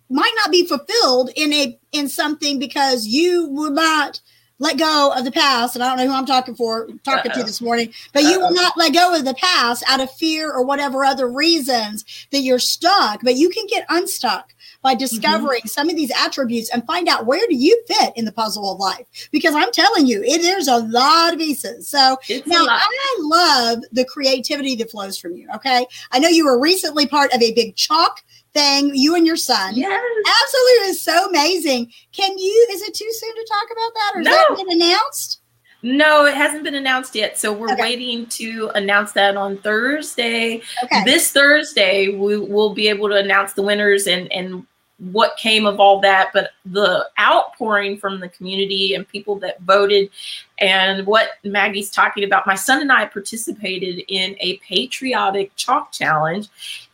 might 0.09 0.33
not 0.37 0.51
be 0.51 0.65
fulfilled 0.65 1.29
in 1.35 1.53
a 1.53 1.79
in 1.91 2.09
something 2.09 2.59
because 2.59 3.05
you 3.05 3.47
would 3.47 3.73
not 3.73 4.21
let 4.59 4.77
go 4.77 5.13
of 5.15 5.25
the 5.25 5.31
past. 5.31 5.75
And 5.75 5.83
I 5.83 5.89
don't 5.89 5.97
know 5.97 6.11
who 6.11 6.17
I'm 6.17 6.25
talking 6.25 6.55
for, 6.55 6.87
talking 7.03 7.31
Uh-oh. 7.31 7.39
to 7.39 7.45
this 7.45 7.61
morning, 7.61 7.93
but 8.13 8.23
you 8.23 8.39
will 8.39 8.53
not 8.53 8.77
let 8.77 8.93
go 8.93 9.13
of 9.13 9.25
the 9.25 9.33
past 9.33 9.83
out 9.87 9.99
of 9.99 10.11
fear 10.11 10.51
or 10.51 10.63
whatever 10.63 11.03
other 11.03 11.27
reasons 11.27 12.05
that 12.31 12.39
you're 12.39 12.59
stuck. 12.59 13.21
But 13.23 13.35
you 13.35 13.49
can 13.49 13.67
get 13.67 13.85
unstuck 13.89 14.52
by 14.83 14.91
mm-hmm. 14.91 14.99
discovering 14.99 15.61
mm-hmm. 15.61 15.67
some 15.67 15.89
of 15.89 15.95
these 15.95 16.11
attributes 16.11 16.69
and 16.69 16.85
find 16.85 17.07
out 17.07 17.25
where 17.25 17.45
do 17.47 17.55
you 17.55 17.81
fit 17.87 18.13
in 18.15 18.25
the 18.25 18.31
puzzle 18.31 18.71
of 18.71 18.79
life. 18.79 19.07
Because 19.31 19.55
I'm 19.55 19.71
telling 19.71 20.05
you, 20.05 20.21
it, 20.23 20.41
there's 20.41 20.67
a 20.67 20.77
lot 20.77 21.33
of 21.33 21.39
pieces. 21.39 21.87
So 21.87 22.17
it's 22.29 22.45
now 22.45 22.65
I 22.67 23.17
love 23.19 23.79
the 23.91 24.05
creativity 24.05 24.75
that 24.75 24.91
flows 24.91 25.17
from 25.17 25.35
you. 25.35 25.47
Okay. 25.55 25.85
I 26.11 26.19
know 26.19 26.29
you 26.29 26.45
were 26.45 26.59
recently 26.59 27.07
part 27.07 27.33
of 27.33 27.41
a 27.41 27.53
big 27.53 27.75
chalk 27.75 28.23
thing, 28.53 28.91
you 28.93 29.15
and 29.15 29.25
your 29.25 29.37
son. 29.37 29.73
Yes. 29.75 29.89
Absolutely. 29.91 30.89
It's 30.89 31.01
so 31.01 31.25
amazing. 31.27 31.91
Can 32.11 32.37
you, 32.37 32.67
is 32.71 32.81
it 32.81 32.93
too 32.93 33.09
soon 33.11 33.35
to 33.35 33.47
talk 33.49 33.65
about 33.71 33.93
that 33.93 34.11
or 34.15 34.21
no. 34.21 34.31
is 34.31 34.37
that 34.59 34.67
been 34.67 34.81
announced? 34.81 35.39
No, 35.85 36.25
it 36.25 36.35
hasn't 36.35 36.63
been 36.63 36.75
announced 36.75 37.13
yet. 37.13 37.37
So 37.37 37.51
we're 37.51 37.73
Okay. 37.73 37.81
waiting 37.81 38.25
to 38.27 38.71
announce 38.73 39.11
that 39.13 39.35
on 39.35 39.57
Thursday. 39.57 40.61
Okay. 40.83 41.03
This 41.03 41.31
Thursday, 41.31 42.07
we 42.07 42.37
will 42.37 42.73
be 42.73 42.87
able 42.87 43.09
to 43.09 43.15
announce 43.15 43.53
the 43.53 43.63
winners 43.63 44.07
and 44.07 44.31
and 44.31 44.65
what 44.99 45.37
came 45.37 45.65
of 45.65 45.79
all 45.79 45.99
that. 46.01 46.29
But 46.33 46.51
the 46.65 47.07
outpouring 47.19 47.97
from 47.97 48.19
the 48.19 48.29
community 48.29 48.95
and 48.95 49.07
people 49.07 49.37
that 49.39 49.61
voted, 49.61 50.09
and 50.59 51.05
what 51.05 51.29
Maggie's 51.43 51.89
talking 51.89 52.23
about. 52.23 52.47
My 52.47 52.55
son 52.55 52.81
and 52.81 52.91
I 52.91 53.05
participated 53.05 54.03
in 54.07 54.35
a 54.39 54.57
patriotic 54.57 55.55
chalk 55.55 55.91
challenge, 55.91 56.47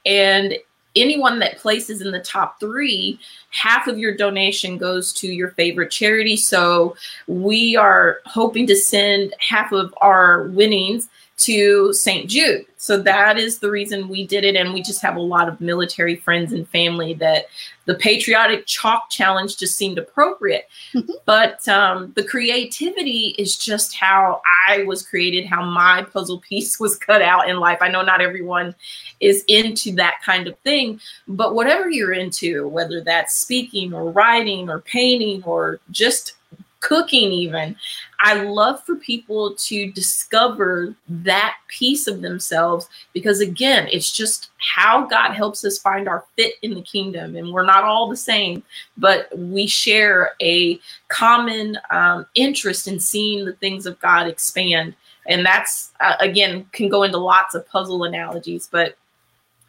and 0.06 0.56
anyone 0.96 1.40
that 1.40 1.58
places 1.58 2.02
in 2.02 2.12
the 2.12 2.20
top 2.20 2.60
three, 2.60 3.20
half 3.52 3.88
of 3.88 4.00
your 4.00 4.16
donation 4.16 4.78
goes 4.78 5.14
to 5.14 5.28
your 5.28 5.52
favorite 5.52 5.92
charity. 5.92 6.36
So 6.36 6.96
we 7.28 7.76
are 7.76 8.20
hoping 8.26 8.66
to 8.68 8.76
send 8.76 9.34
half 9.40 9.72
of 9.72 9.94
our 10.02 10.48
winnings 10.48 11.10
to 11.40 11.94
St. 11.94 12.30
Jude. 12.30 12.66
So 12.78 12.98
that 13.02 13.38
is 13.38 13.60
the 13.60 13.70
reason 13.70 14.10
we 14.10 14.26
did 14.26 14.44
it. 14.44 14.56
And 14.56 14.74
we 14.74 14.82
just 14.82 15.02
have 15.02 15.16
a 15.16 15.22
lot 15.22 15.48
of 15.48 15.60
military 15.62 16.16
friends 16.16 16.54
and 16.54 16.68
family 16.68 17.14
that 17.16 17.46
the 17.86 17.96
patriotic 17.96 18.66
chalk 18.68 19.10
challenge 19.10 19.58
just 19.58 19.76
seemed 19.76 19.98
appropriate. 19.98 20.68
Mhm. 20.94 21.10
But 21.26 21.68
um, 21.68 22.12
the 22.16 22.24
creativity 22.24 23.36
is 23.38 23.58
just 23.58 23.96
how 23.96 24.42
I 24.68 24.84
was 24.84 25.02
created, 25.06 25.46
how 25.46 25.64
my 25.64 26.04
puzzle 26.04 26.40
piece 26.50 26.80
was 26.80 26.98
cut 26.98 27.22
out 27.22 27.50
in 27.50 27.60
life. 27.60 27.80
I 27.82 27.90
know 27.90 28.02
not 28.02 28.22
everyone 28.22 28.76
is 29.20 29.44
into 29.48 29.94
that 29.96 30.16
kind 30.24 30.48
of 30.48 30.58
thing, 30.60 31.00
but 31.28 31.56
whatever 31.56 31.90
you're 31.90 32.14
into, 32.14 32.68
whether 32.68 33.02
that's 33.02 33.36
speaking 33.36 33.94
or 33.94 34.12
writing 34.12 34.70
or 34.70 34.80
painting 34.80 35.44
or 35.44 35.80
just 35.92 36.34
cooking, 36.80 37.32
even, 37.32 37.76
I 38.22 38.44
love 38.44 38.84
for 38.84 38.96
people 38.96 39.56
to 39.56 39.92
discover 39.92 40.96
that 41.08 41.56
piece 41.68 42.08
of 42.08 42.22
themselves 42.22 42.88
because, 43.14 43.40
again, 43.40 43.88
it's 43.92 44.12
just 44.12 44.50
how 44.58 45.06
God 45.06 45.34
helps 45.34 45.64
us 45.64 45.80
find 45.80 46.08
our 46.08 46.26
fit 46.36 46.56
in 46.62 46.74
the 46.74 46.82
kingdom. 46.82 47.36
And 47.36 47.54
we're 47.54 47.66
not 47.66 47.84
all 47.84 48.10
the 48.10 48.18
same, 48.18 48.64
but 48.98 49.30
we 49.38 49.68
share 49.68 50.32
a 50.42 50.80
common 51.08 51.78
um, 51.92 52.26
interest 52.36 52.88
in 52.88 53.00
seeing 53.00 53.46
the 53.46 53.54
things 53.54 53.86
of 53.86 54.00
God 54.00 54.28
expand. 54.28 54.96
And 55.28 55.46
that's, 55.46 55.92
uh, 56.00 56.16
again, 56.20 56.66
can 56.72 56.90
go 56.90 57.04
into 57.04 57.18
lots 57.18 57.56
of 57.56 57.68
puzzle 57.68 58.04
analogies, 58.04 58.68
but 58.72 58.96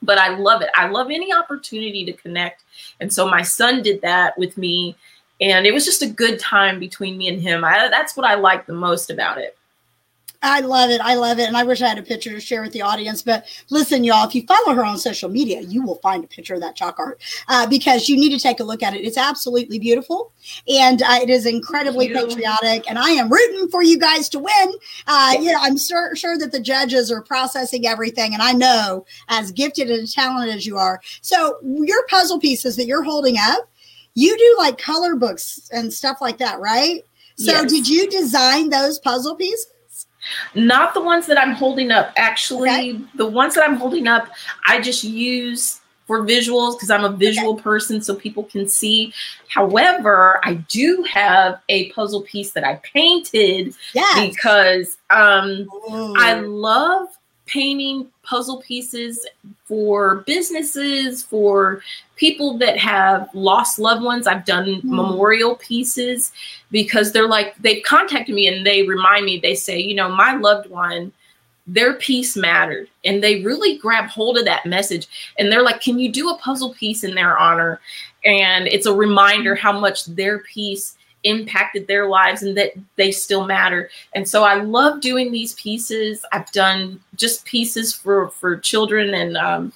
but 0.03 0.17
I 0.17 0.35
love 0.37 0.63
it. 0.63 0.71
I 0.75 0.89
love 0.89 1.11
any 1.11 1.31
opportunity 1.31 2.07
to 2.07 2.15
connect. 2.15 2.65
And 3.01 3.13
so 3.13 3.29
my 3.29 3.43
son 3.43 3.83
did 3.83 4.01
that 4.01 4.37
with 4.39 4.57
me 4.57 4.97
and 5.41 5.67
it 5.67 5.73
was 5.73 5.85
just 5.85 6.03
a 6.03 6.09
good 6.09 6.39
time 6.39 6.79
between 6.79 7.17
me 7.17 7.29
and 7.29 7.41
him. 7.41 7.65
I, 7.65 7.89
that's 7.89 8.17
what 8.17 8.27
I 8.27 8.35
like 8.35 8.67
the 8.67 8.75
most 8.75 9.11
about 9.11 9.39
it. 9.39 9.57
I 10.43 10.61
love 10.61 10.91
it. 10.91 11.01
I 11.03 11.17
love 11.17 11.39
it. 11.39 11.49
And 11.49 11.57
I 11.57 11.65
wish 11.65 11.83
I 11.83 11.89
had 11.89 11.99
a 11.99 12.03
picture 12.03 12.31
to 12.31 12.41
share 12.41 12.63
with 12.63 12.73
the 12.73 12.81
audience. 12.81 13.21
But 13.21 13.47
listen, 13.69 14.05
y'all, 14.05 14.27
if 14.27 14.35
you 14.35 14.47
follow 14.47 14.75
her 14.75 14.85
on 14.85 14.97
social 14.97 15.29
media, 15.29 15.61
you 15.61 15.83
will 15.83 15.97
find 15.97 16.25
a 16.25 16.27
picture 16.27 16.55
of 16.55 16.61
that 16.61 16.77
chalk 16.77 16.99
art 16.99 17.21
uh, 17.49 17.67
because 17.67 18.09
you 18.09 18.17
need 18.17 18.31
to 18.31 18.39
take 18.39 18.59
a 18.59 18.65
look 18.65 18.83
at 18.83 18.95
it. 18.95 19.05
It's 19.05 19.19
absolutely 19.19 19.79
beautiful 19.79 20.33
and 20.67 21.03
uh, 21.03 21.19
it 21.21 21.29
is 21.29 21.45
incredibly 21.45 22.09
patriotic. 22.09 22.89
And 22.89 22.99
I 22.99 23.11
am 23.11 23.31
rooting 23.31 23.69
for 23.69 23.83
you 23.83 23.99
guys 23.99 24.31
to 24.31 24.39
win. 24.39 24.73
Uh, 25.07 25.35
you 25.39 25.53
know, 25.53 25.59
I'm 25.61 25.77
sure, 25.77 26.17
sure 26.17 26.39
that 26.39 26.53
the 26.53 26.61
judges 26.61 27.13
are 27.13 27.21
processing 27.21 27.87
everything. 27.87 28.33
And 28.33 28.43
I 28.43 28.53
know 28.53 29.05
as 29.29 29.53
gifted 29.53 29.91
and 29.91 30.11
talented 30.11 30.55
as 30.55 30.67
you 30.67 30.79
are. 30.79 31.03
So, 31.21 31.59
your 31.63 32.07
puzzle 32.07 32.41
pieces 32.41 32.77
that 32.77 32.87
you're 32.87 33.03
holding 33.03 33.37
up, 33.39 33.70
you 34.15 34.37
do 34.37 34.57
like 34.59 34.79
color 34.79 35.17
books 35.17 35.69
and 35.73 35.93
stuff 35.93 36.19
like 36.21 36.39
that, 36.39 36.61
right? 36.61 37.05
So, 37.37 37.53
Yes. 37.53 37.71
did 37.71 37.89
you 37.89 38.09
design 38.11 38.69
those 38.69 38.99
puzzle 38.99 39.35
pieces? 39.35 39.67
Not 40.55 40.93
the 40.95 41.01
ones 41.01 41.27
that 41.27 41.39
I'm 41.39 41.53
holding 41.53 41.91
up. 41.91 42.13
Actually, 42.17 42.71
Okay. 42.71 43.01
the 43.15 43.27
ones 43.27 43.55
that 43.55 43.65
I'm 43.67 43.77
holding 43.77 44.07
up, 44.07 44.29
I 44.67 44.81
just 44.81 45.03
use 45.05 45.81
for 46.07 46.23
visuals 46.23 46.75
because 46.75 46.91
I'm 46.91 47.05
a 47.05 47.11
visual 47.11 47.55
person 47.55 48.03
so 48.03 48.15
people 48.17 48.43
can 48.45 48.69
see. 48.69 49.15
However, 49.49 50.41
I 50.45 50.55
do 50.55 51.05
have 51.09 51.61
a 51.69 51.91
puzzle 51.93 52.23
piece 52.23 52.51
that 52.53 52.65
I 52.65 52.81
painted 52.83 53.75
Yes. 53.95 54.29
because 54.29 54.99
um, 55.11 55.67
I 56.17 56.35
love 56.41 57.09
painting 57.51 58.07
puzzle 58.23 58.63
pieces 58.63 59.27
for 59.65 60.17
businesses, 60.27 61.23
for 61.23 61.83
people 62.17 62.59
that 62.59 62.79
have 62.79 63.29
lost 63.35 63.79
loved 63.79 64.03
ones. 64.03 64.27
I've 64.27 64.45
done 64.45 64.81
Hmm. 64.81 64.97
memorial 64.97 65.57
pieces 65.57 66.33
because 66.71 67.13
they're 67.13 67.29
like, 67.29 67.57
they've 67.57 67.83
contacted 67.83 68.35
me 68.35 68.47
and 68.47 68.65
they 68.65 68.85
remind 68.85 69.25
me, 69.25 69.39
they 69.39 69.55
say, 69.55 69.79
you 69.79 69.95
know, 69.95 70.09
my 70.09 70.37
loved 70.37 70.71
one, 70.71 71.13
their 71.67 71.95
piece 71.95 72.37
mattered. 72.37 72.89
And 73.05 73.23
they 73.23 73.43
really 73.43 73.79
grab 73.79 74.07
hold 74.09 74.39
of 74.39 74.45
that 74.45 74.67
message. 74.67 75.09
And 75.39 75.51
they're 75.51 75.63
like, 75.63 75.81
can 75.81 75.99
you 75.99 76.11
do 76.13 76.31
a 76.31 76.39
puzzle 76.39 76.75
piece 76.75 77.05
in 77.05 77.15
their 77.15 77.39
honor? 77.39 77.81
And 78.25 78.67
it's 78.69 78.87
a 78.87 78.95
reminder 78.95 79.55
how 79.55 79.79
much 79.79 80.05
their 80.07 80.41
piece 80.41 80.97
impacted 81.25 81.87
their 81.87 82.09
lives 82.09 82.43
and 82.43 82.57
that 82.57 82.73
they 82.97 83.11
still 83.11 83.47
matter. 83.47 83.91
And 84.15 84.29
so 84.29 84.45
I 84.45 84.55
love 84.55 85.01
doing 85.01 85.33
these 85.33 85.55
pieces. 85.55 86.25
I've 86.33 86.51
done 86.53 87.01
just 87.17 87.45
pieces 87.45 87.93
for 87.95 88.29
for 88.31 88.57
children 88.57 89.15
and 89.15 89.37
um, 89.37 89.73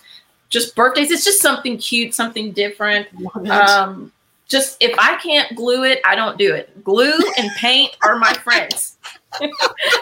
just 0.49 0.75
birthdays. 0.75 1.11
It's 1.11 1.25
just 1.25 1.41
something 1.41 1.79
cute, 1.79 2.15
something 2.15 2.53
different. 2.53 3.09
Um, 3.51 4.13
just 4.49 4.77
if 4.81 4.95
I 4.99 5.17
can't 5.17 5.55
glue 5.57 5.85
it, 5.85 6.01
I 6.05 6.15
don't 6.15 6.39
do 6.39 6.55
it. 6.55 6.85
Glue 6.85 7.19
and 7.39 7.51
paint 7.57 7.97
are 8.03 8.19
my 8.19 8.33
friends. 8.35 8.97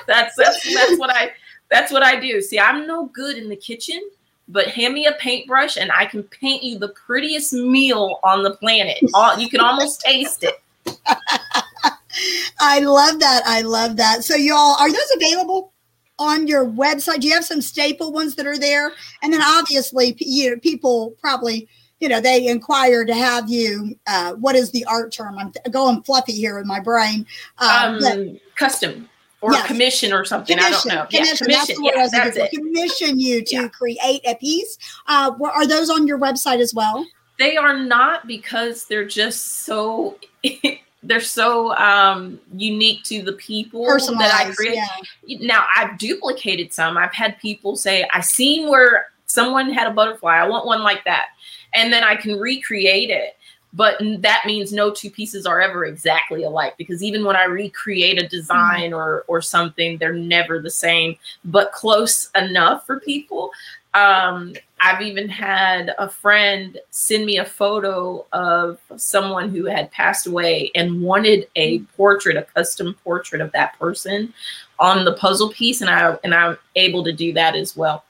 that's 0.06 0.34
that's 0.37 0.75
that's 0.75 0.99
what 0.99 1.11
I 1.11 1.32
that's 1.70 1.90
what 1.90 2.02
I 2.02 2.20
do. 2.20 2.40
See, 2.40 2.58
I'm 2.58 2.87
no 2.87 3.06
good 3.06 3.37
in 3.37 3.49
the 3.49 3.56
kitchen, 3.56 4.00
but 4.49 4.68
hand 4.68 4.94
me 4.94 5.06
a 5.06 5.12
paintbrush 5.12 5.76
and 5.76 5.90
I 5.90 6.04
can 6.04 6.22
paint 6.25 6.62
you 6.62 6.78
the 6.78 6.88
prettiest 6.88 7.52
meal 7.52 8.20
on 8.22 8.42
the 8.42 8.56
planet. 8.56 8.99
All, 9.14 9.38
you 9.38 9.49
can 9.49 9.61
almost 9.61 10.00
taste 10.00 10.44
it. 10.44 10.62
I 12.60 12.80
love 12.80 13.20
that. 13.20 13.42
I 13.46 13.62
love 13.62 13.96
that. 13.96 14.24
So, 14.24 14.34
y'all, 14.36 14.76
are 14.78 14.90
those 14.90 15.00
available 15.16 15.72
on 16.18 16.46
your 16.46 16.66
website? 16.66 17.20
Do 17.20 17.26
you 17.28 17.34
have 17.34 17.44
some 17.44 17.60
staple 17.62 18.12
ones 18.12 18.34
that 18.36 18.46
are 18.46 18.58
there? 18.58 18.92
And 19.22 19.32
then, 19.32 19.42
obviously, 19.42 20.16
you 20.18 20.56
people 20.58 21.16
probably, 21.20 21.68
you 22.00 22.08
know, 22.08 22.20
they 22.20 22.46
inquire 22.46 23.04
to 23.04 23.14
have 23.14 23.48
you. 23.48 23.96
Uh, 24.06 24.34
what 24.34 24.54
is 24.54 24.70
the 24.70 24.84
art 24.84 25.12
term? 25.12 25.38
I'm 25.38 25.52
going 25.70 26.02
fluffy 26.02 26.32
here 26.32 26.58
in 26.58 26.66
my 26.66 26.80
brain. 26.80 27.26
Uh, 27.58 27.92
Um, 27.92 27.98
but 28.00 28.18
custom 28.56 29.08
or 29.40 29.52
Yes. 29.52 29.66
commission 29.66 30.12
or 30.12 30.24
something. 30.24 30.56
commission, 30.56 30.90
I 30.90 30.98
don't 30.98 31.10
know. 31.12 31.18
commission. 31.18 31.48
Yeah, 31.50 31.64
commission. 31.64 31.84
I 31.84 31.94
Yeah, 31.94 32.08
that's 32.08 32.36
it. 32.36 32.50
Commission 32.52 33.18
you 33.18 33.42
to 33.44 33.56
Yeah. 33.56 33.68
create 33.68 34.20
a 34.24 34.34
piece. 34.36 34.78
Uh, 35.08 35.32
are 35.52 35.66
those 35.66 35.90
on 35.90 36.06
your 36.06 36.18
website 36.18 36.60
as 36.60 36.72
well? 36.72 37.04
They 37.38 37.56
are 37.56 37.76
not 37.76 38.26
because 38.26 38.84
they're 38.84 39.06
just 39.06 39.64
so 39.64 40.18
they're 41.02 41.20
so 41.20 41.74
um 41.76 42.40
unique 42.54 43.02
to 43.04 43.22
the 43.22 43.32
people 43.32 43.84
that 43.86 44.34
I 44.34 44.52
create. 44.52 44.78
Yeah. 45.24 45.38
Now 45.40 45.66
I've 45.76 45.98
duplicated 45.98 46.72
some. 46.72 46.96
I've 46.96 47.14
had 47.14 47.38
people 47.38 47.76
say, 47.76 48.08
I 48.12 48.20
seen 48.20 48.68
where 48.68 49.12
someone 49.26 49.70
had 49.70 49.86
a 49.90 49.94
butterfly. 49.94 50.36
I 50.36 50.46
want 50.46 50.66
one 50.66 50.82
like 50.82 51.04
that. 51.04 51.26
And 51.74 51.92
then 51.92 52.04
I 52.04 52.16
can 52.16 52.38
recreate 52.38 53.10
it. 53.10 53.36
But 53.74 53.98
that 54.18 54.42
means 54.44 54.70
no 54.70 54.90
two 54.90 55.10
pieces 55.10 55.46
are 55.46 55.58
ever 55.58 55.86
exactly 55.86 56.42
alike 56.44 56.74
because 56.76 57.02
even 57.02 57.24
when 57.24 57.36
I 57.36 57.44
recreate 57.44 58.22
a 58.22 58.28
design 58.28 58.92
or 58.92 59.24
or 59.28 59.40
something, 59.40 59.96
they're 59.96 60.12
never 60.12 60.60
the 60.60 60.70
same, 60.70 61.16
but 61.46 61.72
close 61.72 62.28
enough 62.34 62.84
for 62.86 63.00
people. 63.00 63.50
Um, 63.94 64.54
I've 64.82 65.00
even 65.00 65.28
had 65.28 65.94
a 65.96 66.08
friend 66.08 66.76
send 66.90 67.24
me 67.24 67.38
a 67.38 67.44
photo 67.44 68.26
of 68.32 68.78
someone 68.96 69.50
who 69.50 69.64
had 69.66 69.92
passed 69.92 70.26
away 70.26 70.72
and 70.74 71.00
wanted 71.00 71.48
a 71.54 71.78
portrait, 71.96 72.36
a 72.36 72.42
custom 72.42 72.96
portrait 73.04 73.40
of 73.40 73.52
that 73.52 73.78
person 73.78 74.34
on 74.80 75.04
the 75.04 75.12
puzzle 75.14 75.50
piece, 75.50 75.80
and 75.82 75.88
I 75.88 76.18
and 76.24 76.34
I'm 76.34 76.58
able 76.74 77.04
to 77.04 77.12
do 77.12 77.32
that 77.34 77.54
as 77.54 77.76
well. 77.76 78.04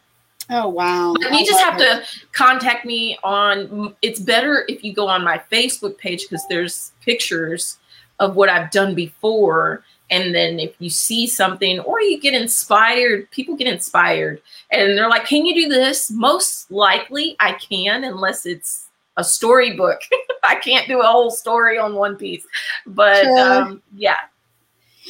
Oh 0.48 0.68
wow! 0.68 1.14
But 1.20 1.32
you 1.32 1.44
just 1.44 1.60
have 1.60 1.76
to 1.76 2.02
contact 2.32 2.86
me 2.86 3.18
on. 3.22 3.94
It's 4.00 4.18
better 4.18 4.64
if 4.66 4.82
you 4.82 4.94
go 4.94 5.08
on 5.08 5.22
my 5.22 5.42
Facebook 5.52 5.98
page 5.98 6.22
because 6.22 6.44
there's 6.48 6.92
pictures 7.02 7.78
of 8.18 8.34
what 8.34 8.48
I've 8.48 8.70
done 8.70 8.94
before. 8.94 9.84
And 10.12 10.34
then 10.34 10.60
if 10.60 10.74
you 10.78 10.90
see 10.90 11.26
something 11.26 11.80
or 11.80 12.00
you 12.02 12.20
get 12.20 12.34
inspired, 12.34 13.30
people 13.30 13.56
get 13.56 13.66
inspired 13.66 14.42
and 14.70 14.96
they're 14.96 15.08
like, 15.08 15.24
Can 15.26 15.46
you 15.46 15.54
do 15.54 15.68
this? 15.68 16.10
Most 16.10 16.70
likely 16.70 17.34
I 17.40 17.54
can, 17.54 18.04
unless 18.04 18.44
it's 18.46 18.88
a 19.16 19.24
storybook. 19.24 19.98
I 20.44 20.56
can't 20.56 20.86
do 20.86 21.00
a 21.00 21.06
whole 21.06 21.30
story 21.30 21.78
on 21.78 21.94
one 21.94 22.16
piece. 22.16 22.46
But 22.86 23.24
Sure. 23.24 23.38
um, 23.62 23.82
yeah, 23.96 24.16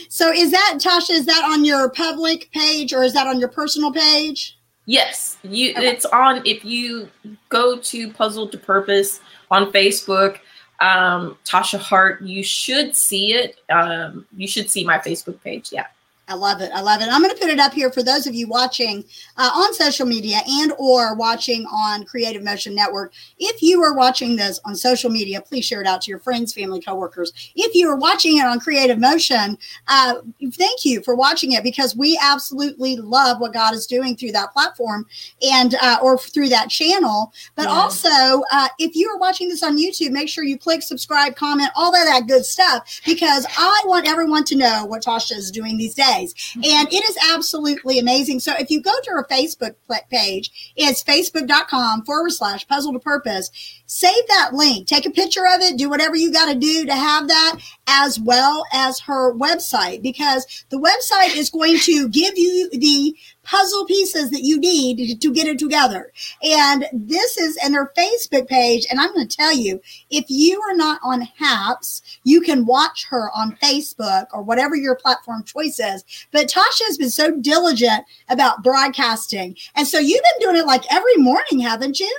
So 0.08 0.30
is 0.32 0.50
that 0.52 0.78
Tasha? 0.80 1.10
Is 1.10 1.26
that 1.26 1.44
on 1.44 1.64
your 1.64 1.90
public 1.90 2.50
page 2.52 2.92
or 2.92 3.02
is 3.02 3.12
that 3.14 3.26
on 3.26 3.38
your 3.40 3.48
personal 3.48 3.92
page? 3.92 4.56
Yes, 4.86 5.38
you. 5.42 5.70
Okay. 5.72 5.88
It's 5.88 6.04
on. 6.06 6.42
If 6.44 6.64
you 6.64 7.08
go 7.48 7.78
to 7.78 8.12
Puzzle 8.12 8.48
to 8.48 8.58
Purpose 8.58 9.20
on 9.50 9.70
Facebook, 9.72 10.38
um, 10.82 11.38
Tasha 11.44 11.78
Hart, 11.78 12.20
you 12.22 12.42
should 12.42 12.96
see 12.96 13.34
it. 13.34 13.56
Um, 13.70 14.26
you 14.36 14.48
should 14.48 14.68
see 14.68 14.84
my 14.84 14.98
Facebook 14.98 15.40
page. 15.42 15.70
Yeah. 15.72 15.86
I 16.32 16.34
love 16.34 16.62
it. 16.62 16.70
I 16.72 16.80
love 16.80 17.02
it. 17.02 17.08
I'm 17.10 17.20
going 17.20 17.34
to 17.34 17.38
put 17.38 17.50
it 17.50 17.58
up 17.58 17.74
here 17.74 17.92
for 17.92 18.02
those 18.02 18.26
of 18.26 18.34
you 18.34 18.48
watching 18.48 19.04
uh, 19.36 19.50
on 19.54 19.74
social 19.74 20.06
media 20.06 20.38
and 20.48 20.72
or 20.78 21.14
watching 21.14 21.66
on 21.66 22.04
Creative 22.06 22.42
Motion 22.42 22.74
Network. 22.74 23.12
If 23.38 23.60
you 23.60 23.82
are 23.82 23.94
watching 23.94 24.34
this 24.34 24.58
on 24.64 24.74
social 24.74 25.10
media, 25.10 25.42
please 25.42 25.66
share 25.66 25.82
it 25.82 25.86
out 25.86 26.00
to 26.02 26.10
your 26.10 26.20
friends, 26.20 26.54
family, 26.54 26.80
coworkers. 26.80 27.52
If 27.54 27.74
you 27.74 27.86
are 27.90 27.96
watching 27.96 28.38
it 28.38 28.46
on 28.46 28.60
Creative 28.60 28.98
Motion, 28.98 29.58
uh, 29.88 30.14
thank 30.54 30.86
you 30.86 31.02
for 31.02 31.14
watching 31.14 31.52
it 31.52 31.62
because 31.62 31.94
we 31.94 32.18
absolutely 32.22 32.96
love 32.96 33.38
what 33.38 33.52
God 33.52 33.74
is 33.74 33.86
doing 33.86 34.16
through 34.16 34.32
that 34.32 34.54
platform 34.54 35.04
and 35.42 35.74
uh, 35.82 35.98
or 36.02 36.16
through 36.16 36.48
that 36.48 36.70
channel. 36.70 37.30
But 37.56 37.64
yeah. 37.64 37.72
also, 37.72 38.08
uh, 38.50 38.68
if 38.78 38.96
you 38.96 39.10
are 39.10 39.18
watching 39.18 39.50
this 39.50 39.62
on 39.62 39.76
YouTube, 39.76 40.12
make 40.12 40.30
sure 40.30 40.44
you 40.44 40.56
click 40.56 40.80
subscribe, 40.80 41.36
comment, 41.36 41.72
all 41.76 41.94
of 41.94 42.06
that 42.06 42.26
good 42.26 42.46
stuff 42.46 43.02
because 43.04 43.44
I 43.58 43.82
want 43.84 44.08
everyone 44.08 44.44
to 44.44 44.56
know 44.56 44.86
what 44.86 45.02
Tasha 45.02 45.36
is 45.36 45.50
doing 45.50 45.76
these 45.76 45.94
days 45.94 46.21
And 46.54 46.92
it 46.92 47.04
is 47.04 47.18
absolutely 47.32 47.98
amazing. 47.98 48.40
So 48.40 48.54
if 48.58 48.70
you 48.70 48.82
go 48.82 48.92
to 49.04 49.10
her 49.10 49.26
Facebook 49.30 49.74
page, 50.10 50.74
it's 50.76 51.02
facebook.com 51.02 52.04
forward 52.04 52.32
slash 52.32 52.66
puzzle 52.66 52.92
to 52.92 52.98
purpose. 52.98 53.50
Save 53.94 54.26
that 54.28 54.54
link, 54.54 54.86
take 54.86 55.04
a 55.04 55.10
picture 55.10 55.44
of 55.44 55.60
it, 55.60 55.76
do 55.76 55.90
whatever 55.90 56.16
you 56.16 56.32
got 56.32 56.50
to 56.50 56.58
do 56.58 56.86
to 56.86 56.94
have 56.94 57.28
that, 57.28 57.60
as 57.86 58.18
well 58.18 58.64
as 58.72 58.98
her 59.00 59.34
website, 59.34 60.00
because 60.00 60.64
the 60.70 60.78
website 60.78 61.36
is 61.36 61.50
going 61.50 61.78
to 61.80 62.08
give 62.08 62.38
you 62.38 62.70
the 62.70 63.14
puzzle 63.42 63.84
pieces 63.84 64.30
that 64.30 64.44
you 64.44 64.58
need 64.58 65.20
to 65.20 65.30
get 65.30 65.46
it 65.46 65.58
together. 65.58 66.10
And 66.42 66.86
this 66.90 67.36
is 67.36 67.62
in 67.62 67.74
her 67.74 67.92
Facebook 67.96 68.48
page. 68.48 68.86
And 68.90 68.98
I'm 68.98 69.12
going 69.12 69.28
to 69.28 69.36
tell 69.36 69.52
you, 69.52 69.78
if 70.08 70.24
you 70.28 70.58
are 70.62 70.74
not 70.74 70.98
on 71.04 71.28
HAPS, 71.38 72.00
you 72.24 72.40
can 72.40 72.64
watch 72.64 73.04
her 73.10 73.30
on 73.34 73.58
Facebook 73.62 74.28
or 74.32 74.42
whatever 74.42 74.74
your 74.74 74.96
platform 74.96 75.44
choice 75.44 75.78
is. 75.78 76.02
But 76.30 76.48
Tasha 76.48 76.86
has 76.86 76.96
been 76.96 77.10
so 77.10 77.36
diligent 77.38 78.06
about 78.30 78.62
broadcasting. 78.62 79.54
And 79.74 79.86
so 79.86 79.98
you've 79.98 80.22
been 80.22 80.48
doing 80.48 80.62
it 80.62 80.66
like 80.66 80.90
every 80.90 81.16
morning, 81.16 81.60
haven't 81.60 82.00
you? 82.00 82.16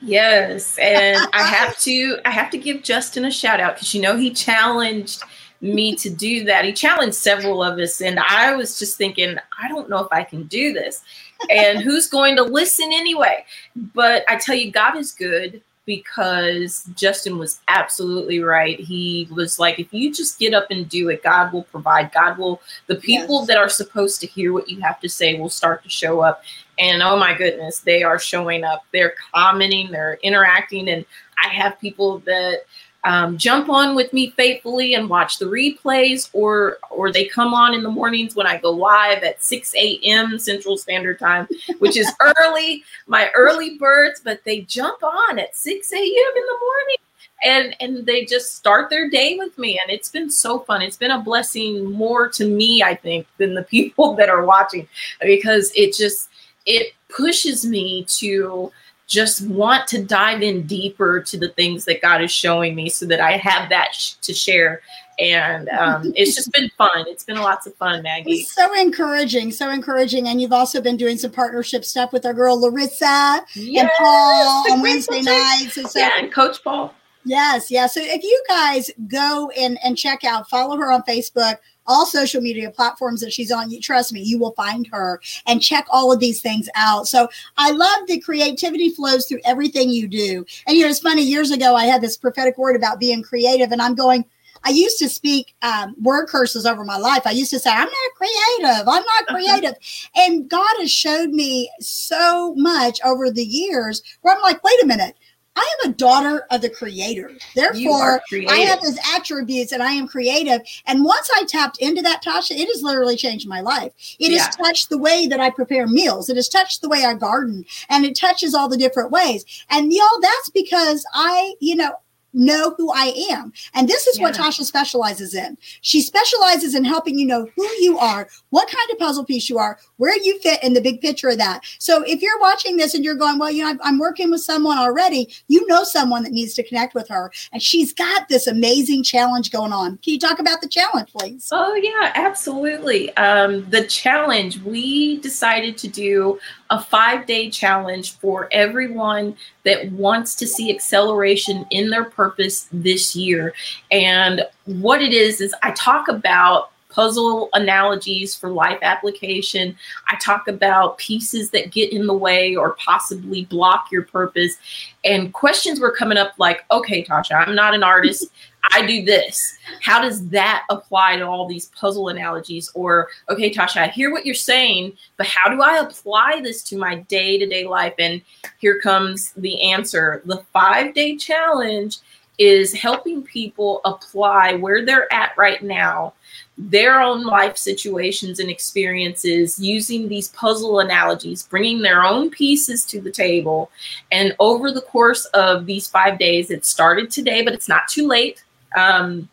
Yes, 0.00 0.78
and 0.78 1.18
I 1.32 1.42
have 1.42 1.78
to 1.78 2.18
I 2.24 2.30
have 2.30 2.50
to 2.50 2.58
give 2.58 2.82
Justin 2.82 3.24
a 3.24 3.30
shout 3.30 3.60
out 3.60 3.76
because 3.76 3.94
you 3.94 4.00
know 4.00 4.16
he 4.16 4.30
challenged 4.30 5.22
me 5.60 5.96
to 5.96 6.08
do 6.08 6.44
that. 6.44 6.64
He 6.64 6.72
challenged 6.72 7.16
several 7.16 7.62
of 7.62 7.78
us, 7.78 8.00
and 8.00 8.18
I 8.20 8.54
was 8.54 8.78
just 8.78 8.96
thinking, 8.96 9.36
I 9.60 9.68
don't 9.68 9.90
know 9.90 9.98
if 9.98 10.08
I 10.12 10.22
can 10.22 10.44
do 10.44 10.72
this. 10.72 11.02
And 11.50 11.78
who's 11.82 12.06
going 12.06 12.36
to 12.36 12.42
listen 12.42 12.90
anyway? 12.92 13.44
But 13.74 14.24
I 14.28 14.36
tell 14.36 14.54
you, 14.54 14.70
God 14.70 14.96
is 14.96 15.12
good 15.12 15.62
because 15.88 16.88
Justin 16.94 17.38
was 17.38 17.62
absolutely 17.68 18.40
right. 18.40 18.78
He 18.78 19.26
was 19.30 19.58
like, 19.58 19.78
if 19.78 19.90
you 19.90 20.12
just 20.12 20.38
get 20.38 20.52
up 20.52 20.66
and 20.70 20.86
do 20.86 21.08
it, 21.08 21.22
God 21.22 21.50
will 21.50 21.62
provide. 21.62 22.12
God 22.12 22.36
will, 22.36 22.60
the 22.88 22.96
people 22.96 23.38
yes. 23.38 23.46
that 23.48 23.56
are 23.56 23.70
supposed 23.70 24.20
to 24.20 24.26
hear 24.26 24.52
what 24.52 24.68
you 24.68 24.80
have 24.82 25.00
to 25.00 25.08
say 25.08 25.40
will 25.40 25.48
start 25.48 25.82
to 25.84 25.88
show 25.88 26.20
up. 26.20 26.42
And 26.78 27.02
oh 27.02 27.16
my 27.16 27.34
goodness, 27.34 27.80
they 27.80 28.02
are 28.02 28.18
showing 28.18 28.64
up. 28.64 28.84
They're 28.92 29.14
commenting, 29.34 29.90
they're 29.90 30.18
interacting. 30.22 30.88
And 30.88 31.04
I 31.42 31.48
have 31.48 31.80
people 31.80 32.20
that, 32.20 32.62
um, 33.04 33.38
jump 33.38 33.68
on 33.68 33.94
with 33.94 34.12
me 34.12 34.30
faithfully 34.30 34.94
and 34.94 35.08
watch 35.08 35.38
the 35.38 35.46
replays 35.46 36.28
or 36.32 36.78
or 36.90 37.12
they 37.12 37.26
come 37.26 37.54
on 37.54 37.72
in 37.72 37.82
the 37.82 37.88
mornings 37.88 38.34
when 38.34 38.46
i 38.46 38.58
go 38.58 38.70
live 38.70 39.22
at 39.22 39.42
6 39.42 39.74
a.m 39.76 40.38
central 40.38 40.76
standard 40.76 41.18
time 41.18 41.46
which 41.78 41.96
is 41.96 42.10
early 42.20 42.84
my 43.06 43.30
early 43.36 43.78
birds 43.78 44.20
but 44.22 44.42
they 44.44 44.62
jump 44.62 45.02
on 45.02 45.38
at 45.38 45.56
6 45.56 45.92
a.m 45.92 46.00
in 46.02 46.06
the 46.08 46.58
morning 46.60 46.96
and 47.44 47.76
and 47.80 48.06
they 48.06 48.24
just 48.24 48.56
start 48.56 48.90
their 48.90 49.08
day 49.08 49.36
with 49.38 49.56
me 49.58 49.80
and 49.82 49.92
it's 49.92 50.08
been 50.08 50.30
so 50.30 50.58
fun 50.60 50.82
it's 50.82 50.96
been 50.96 51.12
a 51.12 51.22
blessing 51.22 51.84
more 51.92 52.28
to 52.28 52.48
me 52.48 52.82
i 52.82 52.94
think 52.94 53.26
than 53.38 53.54
the 53.54 53.62
people 53.70 54.14
that 54.16 54.28
are 54.28 54.44
watching 54.44 54.88
because 55.20 55.70
it 55.76 55.94
just 55.94 56.30
it 56.68 56.92
pushes 57.08 57.64
me 57.64 58.04
to 58.04 58.70
just 59.06 59.46
want 59.48 59.88
to 59.88 60.04
dive 60.04 60.42
in 60.42 60.66
deeper 60.66 61.20
to 61.20 61.38
the 61.38 61.48
things 61.48 61.86
that 61.86 62.02
God 62.02 62.22
is 62.22 62.30
showing 62.30 62.74
me 62.74 62.90
so 62.90 63.06
that 63.06 63.20
I 63.20 63.38
have 63.38 63.70
that 63.70 63.94
sh- 63.94 64.12
to 64.20 64.34
share. 64.34 64.82
And 65.18 65.70
um, 65.70 66.12
it's 66.16 66.36
just 66.36 66.52
been 66.52 66.70
fun. 66.76 67.06
It's 67.08 67.24
been 67.24 67.38
lots 67.38 67.66
of 67.66 67.74
fun, 67.76 68.02
Maggie. 68.02 68.32
It's 68.32 68.54
so 68.54 68.78
encouraging, 68.78 69.50
so 69.50 69.70
encouraging. 69.70 70.28
And 70.28 70.42
you've 70.42 70.52
also 70.52 70.82
been 70.82 70.98
doing 70.98 71.16
some 71.16 71.30
partnership 71.30 71.86
stuff 71.86 72.12
with 72.12 72.26
our 72.26 72.34
girl 72.34 72.60
Larissa 72.60 73.42
yes, 73.54 73.82
and 73.82 73.90
Paul 73.96 74.72
on 74.72 74.82
Wednesday 74.82 75.22
nights. 75.22 75.78
And 75.78 75.88
so, 75.88 75.98
yeah, 75.98 76.10
and 76.18 76.30
Coach 76.30 76.62
Paul. 76.62 76.94
Yes, 77.24 77.70
yes. 77.70 77.94
So 77.94 78.00
if 78.02 78.22
you 78.22 78.44
guys 78.46 78.90
go 79.08 79.50
and, 79.58 79.78
and 79.82 79.96
check 79.96 80.22
out, 80.22 80.50
follow 80.50 80.76
her 80.76 80.92
on 80.92 81.02
Facebook, 81.02 81.56
all 81.88 82.06
social 82.06 82.40
media 82.40 82.70
platforms 82.70 83.20
that 83.22 83.32
she's 83.32 83.50
on. 83.50 83.70
You 83.70 83.80
trust 83.80 84.12
me, 84.12 84.20
you 84.20 84.38
will 84.38 84.52
find 84.52 84.86
her 84.88 85.20
and 85.46 85.60
check 85.60 85.86
all 85.90 86.12
of 86.12 86.20
these 86.20 86.40
things 86.40 86.68
out. 86.76 87.08
So 87.08 87.28
I 87.56 87.72
love 87.72 88.06
the 88.06 88.20
creativity 88.20 88.90
flows 88.90 89.26
through 89.26 89.40
everything 89.44 89.90
you 89.90 90.06
do. 90.06 90.44
And 90.66 90.76
you 90.76 90.84
know, 90.84 90.90
it's 90.90 91.00
funny. 91.00 91.22
Years 91.22 91.50
ago, 91.50 91.74
I 91.74 91.86
had 91.86 92.02
this 92.02 92.16
prophetic 92.16 92.56
word 92.58 92.76
about 92.76 93.00
being 93.00 93.22
creative, 93.22 93.72
and 93.72 93.82
I'm 93.82 93.94
going. 93.94 94.24
I 94.64 94.70
used 94.70 94.98
to 94.98 95.08
speak 95.08 95.54
um, 95.62 95.94
word 96.02 96.26
curses 96.26 96.66
over 96.66 96.84
my 96.84 96.96
life. 96.96 97.22
I 97.26 97.30
used 97.30 97.52
to 97.52 97.60
say, 97.60 97.70
I'm 97.70 97.88
not 97.88 98.14
creative. 98.16 98.88
I'm 98.88 99.04
not 99.04 99.26
creative. 99.28 99.74
and 100.16 100.50
God 100.50 100.74
has 100.80 100.90
showed 100.90 101.30
me 101.30 101.70
so 101.78 102.56
much 102.56 102.98
over 103.04 103.30
the 103.30 103.44
years 103.44 104.02
where 104.22 104.34
I'm 104.34 104.42
like, 104.42 104.62
wait 104.64 104.82
a 104.82 104.86
minute. 104.86 105.14
I 105.58 105.74
am 105.82 105.90
a 105.90 105.94
daughter 105.94 106.46
of 106.52 106.60
the 106.60 106.70
creator. 106.70 107.32
Therefore, 107.56 108.22
I 108.48 108.58
have 108.58 108.78
his 108.78 108.98
attributes 109.14 109.72
and 109.72 109.82
I 109.82 109.90
am 109.90 110.06
creative. 110.06 110.60
And 110.86 111.04
once 111.04 111.28
I 111.34 111.44
tapped 111.44 111.78
into 111.78 112.00
that, 112.02 112.22
Tasha, 112.22 112.52
it 112.52 112.68
has 112.72 112.82
literally 112.82 113.16
changed 113.16 113.48
my 113.48 113.60
life. 113.60 113.92
It 114.20 114.30
yeah. 114.30 114.44
has 114.44 114.54
touched 114.54 114.88
the 114.88 114.98
way 114.98 115.26
that 115.26 115.40
I 115.40 115.50
prepare 115.50 115.88
meals. 115.88 116.30
It 116.30 116.36
has 116.36 116.48
touched 116.48 116.80
the 116.80 116.88
way 116.88 117.04
I 117.04 117.14
garden 117.14 117.64
and 117.88 118.04
it 118.04 118.14
touches 118.14 118.54
all 118.54 118.68
the 118.68 118.76
different 118.76 119.10
ways. 119.10 119.44
And 119.68 119.92
y'all, 119.92 120.20
that's 120.20 120.50
because 120.50 121.04
I, 121.12 121.54
you 121.58 121.74
know, 121.74 121.92
know 122.32 122.74
who 122.76 122.92
I 122.92 123.12
am. 123.30 123.52
And 123.74 123.88
this 123.88 124.06
is 124.06 124.18
yeah. 124.18 124.24
what 124.24 124.34
Tasha 124.34 124.64
specializes 124.64 125.34
in. 125.34 125.56
She 125.80 126.00
specializes 126.00 126.74
in 126.74 126.84
helping 126.84 127.18
you 127.18 127.26
know 127.26 127.48
who 127.56 127.68
you 127.80 127.98
are, 127.98 128.28
what 128.50 128.68
kind 128.68 128.90
of 128.90 128.98
puzzle 128.98 129.24
piece 129.24 129.48
you 129.48 129.58
are, 129.58 129.78
where 129.96 130.16
you 130.22 130.38
fit 130.40 130.62
in 130.62 130.74
the 130.74 130.80
big 130.80 131.00
picture 131.00 131.28
of 131.28 131.38
that. 131.38 131.64
So 131.78 132.02
if 132.02 132.22
you're 132.22 132.38
watching 132.40 132.76
this 132.76 132.94
and 132.94 133.04
you're 133.04 133.14
going, 133.14 133.38
well, 133.38 133.50
you 133.50 133.62
know, 133.64 133.78
I'm 133.82 133.98
working 133.98 134.30
with 134.30 134.42
someone 134.42 134.78
already, 134.78 135.28
you 135.48 135.66
know 135.66 135.84
someone 135.84 136.22
that 136.24 136.32
needs 136.32 136.54
to 136.54 136.62
connect 136.62 136.94
with 136.94 137.08
her. 137.08 137.32
And 137.52 137.62
she's 137.62 137.92
got 137.92 138.28
this 138.28 138.46
amazing 138.46 139.02
challenge 139.02 139.50
going 139.50 139.72
on. 139.72 139.98
Can 139.98 140.14
you 140.14 140.18
talk 140.18 140.38
about 140.38 140.60
the 140.60 140.68
challenge, 140.68 141.10
please? 141.12 141.48
Oh, 141.52 141.74
yeah, 141.74 142.12
absolutely. 142.14 143.14
Um, 143.16 143.68
the 143.70 143.86
challenge, 143.86 144.58
we 144.60 145.18
decided 145.18 145.78
to 145.78 145.88
do 145.88 146.38
a 146.70 146.80
five 146.80 147.26
day 147.26 147.50
challenge 147.50 148.16
for 148.16 148.48
everyone 148.52 149.36
that 149.64 149.90
wants 149.92 150.34
to 150.36 150.46
see 150.46 150.74
acceleration 150.74 151.66
in 151.70 151.90
their 151.90 152.04
purpose 152.18 152.68
this 152.72 153.14
year. 153.14 153.54
And 153.92 154.42
what 154.64 155.00
it 155.00 155.12
is, 155.12 155.40
is 155.40 155.54
I 155.62 155.70
talk 155.70 156.08
about 156.08 156.72
puzzle 156.88 157.48
analogies 157.52 158.34
for 158.34 158.50
life 158.50 158.80
application. 158.82 159.76
I 160.08 160.16
talk 160.16 160.48
about 160.48 160.98
pieces 160.98 161.50
that 161.50 161.70
get 161.70 161.92
in 161.92 162.08
the 162.08 162.14
way 162.14 162.56
or 162.56 162.74
possibly 162.74 163.44
block 163.44 163.92
your 163.92 164.02
purpose. 164.02 164.56
And 165.04 165.32
questions 165.32 165.78
were 165.78 165.94
coming 165.94 166.18
up 166.18 166.32
like, 166.38 166.64
okay, 166.72 167.04
Tasha, 167.04 167.46
I'm 167.46 167.54
not 167.54 167.74
an 167.74 167.84
artist. 167.84 168.26
I 168.72 168.84
do 168.84 169.04
this. 169.04 169.56
How 169.80 170.02
does 170.02 170.28
that 170.30 170.64
apply 170.68 171.16
to 171.16 171.26
all 171.26 171.46
these 171.46 171.66
puzzle 171.66 172.08
analogies? 172.08 172.70
Or, 172.74 173.08
okay, 173.28 173.52
Tasha, 173.54 173.82
I 173.82 173.88
hear 173.88 174.10
what 174.10 174.26
you're 174.26 174.34
saying, 174.34 174.94
but 175.16 175.26
how 175.26 175.48
do 175.48 175.62
I 175.62 175.78
apply 175.78 176.40
this 176.42 176.62
to 176.64 176.76
my 176.76 176.96
day 176.96 177.38
to 177.38 177.46
day 177.46 177.64
life? 177.64 177.94
And 177.98 178.20
here 178.58 178.80
comes 178.80 179.32
the 179.36 179.70
answer 179.70 180.20
the 180.24 180.44
five 180.52 180.92
day 180.94 181.16
challenge 181.16 181.98
is 182.38 182.72
helping 182.72 183.22
people 183.22 183.80
apply 183.84 184.54
where 184.54 184.84
they're 184.84 185.12
at 185.12 185.36
right 185.36 185.62
now 185.62 186.14
their 186.58 187.00
own 187.00 187.24
life 187.24 187.56
situations 187.56 188.40
and 188.40 188.50
experiences 188.50 189.60
using 189.60 190.08
these 190.08 190.28
puzzle 190.28 190.80
analogies, 190.80 191.44
bringing 191.44 191.80
their 191.80 192.02
own 192.02 192.30
pieces 192.30 192.84
to 192.86 193.00
the 193.00 193.12
table. 193.12 193.70
And 194.10 194.34
over 194.40 194.72
the 194.72 194.80
course 194.80 195.24
of 195.26 195.66
these 195.66 195.86
five 195.86 196.18
days, 196.18 196.50
it 196.50 196.66
started 196.66 197.10
today, 197.10 197.42
but 197.42 197.54
it's 197.54 197.68
not 197.68 197.88
too 197.88 198.08
late. 198.08 198.42
Um, 198.76 199.28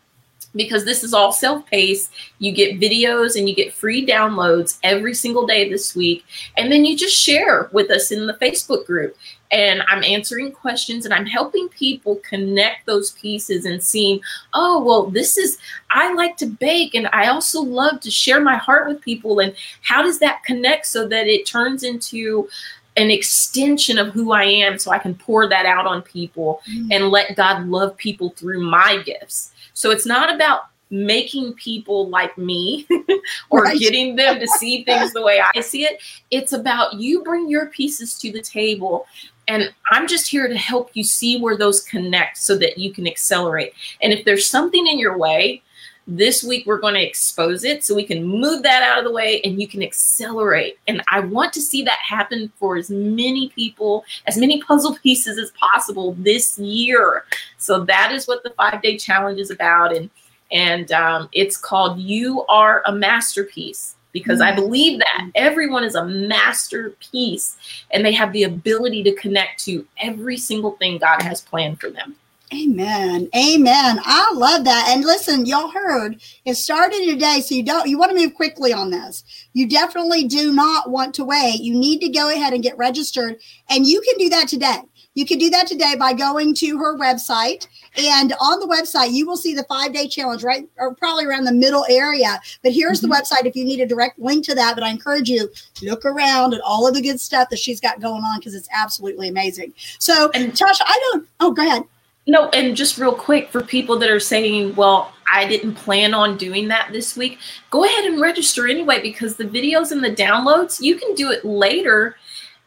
because 0.54 0.86
this 0.86 1.04
is 1.04 1.12
all 1.12 1.32
self-paced. 1.32 2.10
You 2.38 2.50
get 2.50 2.80
videos 2.80 3.36
and 3.36 3.46
you 3.46 3.54
get 3.54 3.74
free 3.74 4.06
downloads 4.06 4.78
every 4.82 5.12
single 5.12 5.46
day 5.46 5.68
this 5.68 5.94
week. 5.94 6.24
And 6.56 6.72
then 6.72 6.86
you 6.86 6.96
just 6.96 7.14
share 7.14 7.68
with 7.72 7.90
us 7.90 8.10
in 8.10 8.26
the 8.26 8.32
Facebook 8.34 8.86
group. 8.86 9.18
And 9.50 9.82
I'm 9.88 10.02
answering 10.02 10.52
questions 10.52 11.04
and 11.04 11.14
I'm 11.14 11.26
helping 11.26 11.68
people 11.68 12.16
connect 12.28 12.86
those 12.86 13.12
pieces 13.12 13.64
and 13.64 13.82
seeing, 13.82 14.20
oh, 14.54 14.82
well, 14.82 15.06
this 15.06 15.36
is, 15.38 15.58
I 15.90 16.12
like 16.14 16.36
to 16.38 16.46
bake 16.46 16.94
and 16.94 17.08
I 17.12 17.28
also 17.28 17.60
love 17.60 18.00
to 18.00 18.10
share 18.10 18.40
my 18.40 18.56
heart 18.56 18.88
with 18.88 19.00
people. 19.00 19.40
And 19.40 19.54
how 19.82 20.02
does 20.02 20.18
that 20.18 20.42
connect 20.44 20.86
so 20.86 21.06
that 21.08 21.26
it 21.26 21.46
turns 21.46 21.82
into 21.82 22.48
an 22.96 23.10
extension 23.10 23.98
of 23.98 24.08
who 24.08 24.32
I 24.32 24.44
am 24.44 24.78
so 24.78 24.90
I 24.90 24.98
can 24.98 25.14
pour 25.14 25.48
that 25.48 25.66
out 25.66 25.86
on 25.86 26.02
people 26.02 26.62
mm-hmm. 26.68 26.88
and 26.90 27.10
let 27.10 27.36
God 27.36 27.66
love 27.66 27.96
people 27.96 28.30
through 28.30 28.60
my 28.60 29.02
gifts. 29.04 29.52
So 29.74 29.90
it's 29.90 30.06
not 30.06 30.34
about 30.34 30.62
making 30.90 31.52
people 31.54 32.08
like 32.08 32.36
me 32.38 32.86
or 33.50 33.62
Right. 33.62 33.78
getting 33.78 34.16
them 34.16 34.38
to 34.38 34.46
see 34.58 34.84
things 34.84 35.12
the 35.12 35.22
way 35.22 35.42
I 35.42 35.60
see 35.60 35.84
it. 35.84 36.00
It's 36.30 36.52
about 36.52 36.94
you 36.94 37.22
bring 37.22 37.48
your 37.48 37.66
pieces 37.66 38.18
to 38.20 38.32
the 38.32 38.40
table 38.40 39.06
and 39.48 39.72
I'm 39.90 40.08
just 40.08 40.28
here 40.28 40.48
to 40.48 40.56
help 40.56 40.90
you 40.94 41.04
see 41.04 41.40
where 41.40 41.56
those 41.56 41.80
connect 41.80 42.38
so 42.38 42.56
that 42.58 42.78
you 42.78 42.92
can 42.92 43.06
accelerate. 43.06 43.72
And 44.02 44.12
if 44.12 44.24
there's 44.24 44.48
something 44.48 44.86
in 44.86 44.98
your 44.98 45.16
way, 45.16 45.62
this 46.08 46.44
week 46.44 46.64
we're 46.66 46.78
going 46.78 46.94
to 46.94 47.04
expose 47.04 47.64
it 47.64 47.84
so 47.84 47.94
we 47.94 48.04
can 48.04 48.22
move 48.22 48.62
that 48.62 48.82
out 48.82 48.98
of 48.98 49.04
the 49.04 49.10
way 49.10 49.40
and 49.42 49.60
you 49.60 49.66
can 49.66 49.82
accelerate. 49.82 50.78
And 50.86 51.02
I 51.10 51.20
want 51.20 51.52
to 51.54 51.60
see 51.60 51.82
that 51.82 51.98
happen 51.98 52.52
for 52.56 52.76
as 52.76 52.90
many 52.90 53.48
people, 53.50 54.04
as 54.26 54.36
many 54.36 54.62
puzzle 54.62 54.96
pieces 55.02 55.38
as 55.38 55.50
possible 55.52 56.14
this 56.18 56.58
year. 56.58 57.24
So 57.58 57.84
that 57.84 58.12
is 58.12 58.28
what 58.28 58.42
the 58.42 58.50
five 58.50 58.82
day 58.82 58.96
challenge 58.96 59.40
is 59.40 59.50
about. 59.50 59.94
And 59.96 60.10
and 60.52 60.92
um, 60.92 61.28
it's 61.32 61.56
called 61.56 61.98
You 61.98 62.44
Are 62.46 62.82
a 62.86 62.92
Masterpiece 62.92 63.95
because 64.16 64.40
I 64.40 64.50
believe 64.50 64.98
that 64.98 65.30
everyone 65.34 65.84
is 65.84 65.94
a 65.94 66.06
masterpiece 66.06 67.54
and 67.90 68.02
they 68.02 68.12
have 68.12 68.32
the 68.32 68.44
ability 68.44 69.02
to 69.02 69.14
connect 69.14 69.62
to 69.64 69.86
every 70.00 70.38
single 70.38 70.70
thing 70.72 70.96
God 70.96 71.20
has 71.20 71.42
planned 71.42 71.78
for 71.78 71.90
them. 71.90 72.16
Amen. 72.54 73.28
Amen. 73.36 74.00
I 74.02 74.32
love 74.32 74.64
that. 74.64 74.86
And 74.88 75.04
listen, 75.04 75.44
y'all 75.44 75.68
heard 75.68 76.18
it 76.46 76.54
started 76.54 77.04
today, 77.04 77.42
so 77.42 77.54
you 77.54 77.62
don't 77.62 77.86
you 77.88 77.98
want 77.98 78.10
to 78.10 78.16
move 78.16 78.34
quickly 78.34 78.72
on 78.72 78.90
this. 78.90 79.22
You 79.52 79.68
definitely 79.68 80.24
do 80.24 80.54
not 80.54 80.90
want 80.90 81.14
to 81.16 81.24
wait. 81.24 81.60
You 81.60 81.74
need 81.74 82.00
to 82.00 82.08
go 82.08 82.30
ahead 82.30 82.54
and 82.54 82.62
get 82.62 82.78
registered, 82.78 83.36
and 83.68 83.86
you 83.86 84.00
can 84.00 84.16
do 84.16 84.30
that 84.30 84.48
today. 84.48 84.78
You 85.16 85.24
can 85.24 85.38
do 85.38 85.48
that 85.50 85.66
today 85.66 85.96
by 85.98 86.12
going 86.12 86.54
to 86.56 86.78
her 86.78 86.96
website. 86.96 87.66
And 87.96 88.34
on 88.38 88.60
the 88.60 88.66
website, 88.66 89.12
you 89.12 89.26
will 89.26 89.38
see 89.38 89.54
the 89.54 89.64
five 89.64 89.94
day 89.94 90.06
challenge, 90.06 90.44
right? 90.44 90.68
Or 90.76 90.94
probably 90.94 91.24
around 91.24 91.44
the 91.44 91.54
middle 91.54 91.86
area. 91.88 92.38
But 92.62 92.72
here's 92.72 93.00
the 93.00 93.08
mm-hmm. 93.08 93.22
website 93.22 93.46
if 93.46 93.56
you 93.56 93.64
need 93.64 93.80
a 93.80 93.86
direct 93.86 94.18
link 94.18 94.44
to 94.44 94.54
that. 94.54 94.74
But 94.74 94.84
I 94.84 94.90
encourage 94.90 95.30
you, 95.30 95.48
look 95.82 96.04
around 96.04 96.52
at 96.52 96.60
all 96.60 96.86
of 96.86 96.94
the 96.94 97.00
good 97.00 97.18
stuff 97.18 97.48
that 97.48 97.58
she's 97.58 97.80
got 97.80 97.98
going 97.98 98.22
on 98.22 98.38
because 98.38 98.54
it's 98.54 98.68
absolutely 98.76 99.28
amazing. 99.28 99.72
So, 99.98 100.30
And- 100.34 100.52
Tasha, 100.52 100.82
I 100.84 101.00
don't, 101.12 101.26
oh, 101.40 101.50
go 101.50 101.66
ahead. 101.66 101.84
No, 102.28 102.48
and 102.50 102.76
just 102.76 102.98
real 102.98 103.14
quick 103.14 103.50
for 103.50 103.62
people 103.62 103.98
that 104.00 104.10
are 104.10 104.20
saying, 104.20 104.74
well, 104.74 105.12
I 105.32 105.46
didn't 105.46 105.76
plan 105.76 106.12
on 106.12 106.36
doing 106.36 106.68
that 106.68 106.90
this 106.92 107.16
week, 107.16 107.38
go 107.70 107.84
ahead 107.84 108.04
and 108.04 108.20
register 108.20 108.66
anyway 108.66 109.00
because 109.00 109.36
the 109.36 109.44
videos 109.44 109.92
and 109.92 110.02
the 110.02 110.10
downloads, 110.10 110.80
you 110.80 110.96
can 110.96 111.14
do 111.14 111.30
it 111.30 111.44
later. 111.44 112.16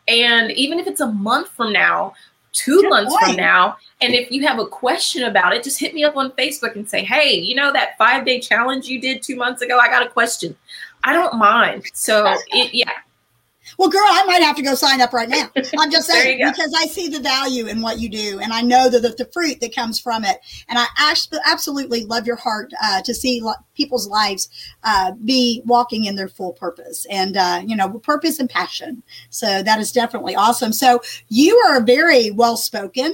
And 0.07 0.51
even 0.53 0.79
if 0.79 0.87
it's 0.87 1.01
a 1.01 1.11
month 1.11 1.49
from 1.49 1.73
now, 1.73 2.13
two 2.53 2.81
Good 2.81 2.89
months 2.89 3.15
from 3.17 3.35
now, 3.35 3.77
and 4.01 4.13
if 4.13 4.31
you 4.31 4.45
have 4.47 4.59
a 4.59 4.65
question 4.65 5.23
about 5.23 5.53
it, 5.53 5.63
just 5.63 5.79
hit 5.79 5.93
me 5.93 6.03
up 6.03 6.15
on 6.15 6.31
Facebook 6.31 6.75
and 6.75 6.87
say, 6.89 7.03
hey, 7.03 7.33
you 7.33 7.55
know 7.55 7.71
that 7.73 7.97
five 7.97 8.25
day 8.25 8.39
challenge 8.39 8.87
you 8.87 8.99
did 9.01 9.21
two 9.21 9.35
months 9.35 9.61
ago? 9.61 9.77
I 9.77 9.87
got 9.87 10.05
a 10.05 10.09
question. 10.09 10.55
I 11.03 11.13
don't 11.13 11.35
mind. 11.37 11.83
So, 11.93 12.35
it, 12.49 12.73
yeah, 12.73 12.91
Well, 13.77 13.89
girl, 13.89 14.05
I 14.05 14.25
might 14.25 14.41
have 14.41 14.55
to 14.55 14.61
go 14.61 14.75
sign 14.75 15.01
up 15.01 15.13
right 15.13 15.29
now. 15.29 15.49
I'm 15.79 15.91
just 15.91 16.07
saying 16.07 16.39
because 16.45 16.73
I 16.77 16.85
see 16.87 17.07
the 17.07 17.19
value 17.19 17.67
in 17.67 17.81
what 17.81 17.99
you 17.99 18.09
do, 18.09 18.39
and 18.39 18.51
I 18.51 18.61
know 18.61 18.89
that 18.89 19.01
the, 19.01 19.09
the 19.09 19.29
fruit 19.31 19.59
that 19.61 19.75
comes 19.75 19.99
from 19.99 20.25
it. 20.25 20.39
And 20.67 20.79
I 20.79 20.85
absolutely 21.45 22.05
love 22.05 22.25
your 22.25 22.35
heart 22.35 22.71
uh, 22.81 23.01
to 23.01 23.13
see 23.13 23.41
lo- 23.41 23.53
people's 23.75 24.07
lives 24.07 24.49
uh, 24.83 25.11
be 25.23 25.61
walking 25.65 26.05
in 26.05 26.15
their 26.15 26.29
full 26.29 26.53
purpose, 26.53 27.05
and 27.09 27.37
uh, 27.37 27.61
you 27.65 27.75
know, 27.75 27.89
purpose 27.99 28.39
and 28.39 28.49
passion. 28.49 29.03
So 29.29 29.63
that 29.63 29.79
is 29.79 29.91
definitely 29.91 30.35
awesome. 30.35 30.73
So 30.73 31.01
you 31.27 31.55
are 31.67 31.81
very 31.81 32.31
well 32.31 32.57
spoken. 32.57 33.13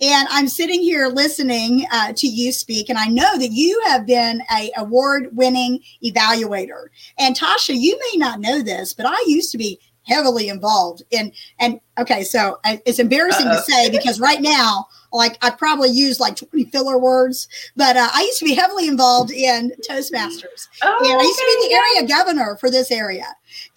And 0.00 0.28
I'm 0.30 0.48
sitting 0.48 0.80
here 0.80 1.08
listening 1.08 1.86
uh, 1.92 2.12
to 2.14 2.26
you 2.26 2.52
speak, 2.52 2.88
and 2.88 2.98
I 2.98 3.06
know 3.06 3.38
that 3.38 3.50
you 3.52 3.82
have 3.86 4.06
been 4.06 4.42
a 4.56 4.70
award-winning 4.76 5.80
evaluator. 6.02 6.86
And 7.18 7.36
Tasha, 7.36 7.74
you 7.78 7.98
may 7.98 8.18
not 8.18 8.40
know 8.40 8.62
this, 8.62 8.94
but 8.94 9.06
I 9.06 9.22
used 9.26 9.52
to 9.52 9.58
be 9.58 9.78
heavily 10.04 10.48
involved 10.48 11.02
in 11.10 11.32
and 11.58 11.80
okay 11.98 12.22
so 12.22 12.58
it's 12.64 12.98
embarrassing 12.98 13.46
Uh-oh. 13.46 13.56
to 13.56 13.62
say 13.62 13.90
because 13.90 14.20
right 14.20 14.40
now 14.40 14.86
like 15.12 15.38
i 15.42 15.48
probably 15.50 15.88
use 15.90 16.20
like 16.20 16.36
20 16.36 16.64
filler 16.66 16.98
words 16.98 17.48
but 17.76 17.96
uh, 17.96 18.08
i 18.14 18.20
used 18.22 18.38
to 18.38 18.44
be 18.44 18.54
heavily 18.54 18.86
involved 18.88 19.30
in 19.30 19.70
toastmasters 19.88 20.68
Oh, 20.82 20.98
and 21.10 21.20
i 21.20 21.22
used 21.22 21.38
to 21.38 21.46
be 21.46 21.68
the 21.68 21.74
okay, 21.74 21.98
area 22.00 22.08
governor 22.08 22.56
for 22.56 22.70
this 22.70 22.90
area 22.90 23.26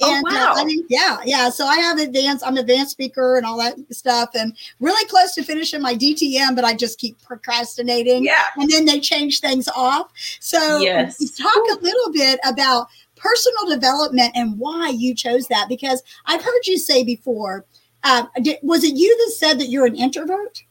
Oh, 0.02 0.12
and 0.16 0.24
wow. 0.24 0.54
uh, 0.56 0.62
I 0.62 0.66
mean, 0.66 0.84
yeah 0.90 1.20
yeah 1.24 1.50
so 1.50 1.66
i 1.66 1.78
have 1.78 2.00
advanced 2.00 2.44
i'm 2.46 2.54
an 2.54 2.60
advanced 2.60 2.92
speaker 2.92 3.38
and 3.38 3.46
all 3.46 3.58
that 3.60 3.76
stuff 3.94 4.32
and 4.34 4.58
really 4.80 5.06
close 5.08 5.34
to 5.36 5.44
finishing 5.44 5.82
my 5.82 5.94
dtm 5.94 6.56
but 6.56 6.66
i 6.66 6.74
just 6.74 7.00
keep 7.00 7.22
procrastinating 7.22 8.24
Yeah. 8.24 8.44
and 8.56 8.70
then 8.70 8.86
they 8.86 9.00
change 9.00 9.40
things 9.40 9.68
off. 9.68 10.12
So 10.40 10.80
Yes. 10.80 11.18
talk 11.38 11.56
a 11.72 11.80
little 11.82 12.12
bit 12.12 12.40
about 12.48 12.88
personal 13.18 13.70
development 13.70 14.32
and 14.36 14.58
why 14.58 14.90
you 14.90 15.16
chose 15.16 15.48
that 15.48 15.68
because 15.70 16.04
I've 16.26 16.44
heard 16.44 16.66
you 16.66 16.78
say 16.78 17.04
before. 17.04 17.66
Uh, 18.04 18.26
did, 18.42 18.58
was 18.62 18.84
it 18.84 18.96
you 18.96 19.18
that 19.18 19.34
said 19.34 19.60
that 19.60 19.70
you're 19.70 19.86
an 19.86 19.96
introvert? 19.96 20.64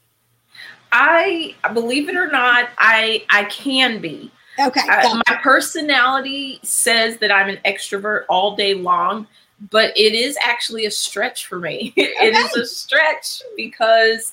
I 0.93 1.55
believe 1.75 2.09
it 2.09 2.17
or 2.17 2.31
not, 2.31 2.71
I 2.79 3.25
I 3.29 3.45
can 3.45 4.01
be. 4.01 4.31
Okay, 4.59 4.81
Uh, 4.89 5.21
my 5.29 5.37
personality 5.43 6.59
says 6.63 7.19
that 7.19 7.31
I'm 7.31 7.51
an 7.51 7.59
extrovert 7.67 8.25
all 8.31 8.57
day 8.57 8.73
long, 8.73 9.27
but 9.71 9.93
it 9.97 10.15
is 10.15 10.39
actually 10.43 10.87
a 10.87 10.91
stretch 10.91 11.47
for 11.47 11.59
me. 11.59 11.93
it 11.97 12.35
is 12.35 12.55
a 12.57 12.65
stretch 12.65 13.43
because 13.57 14.33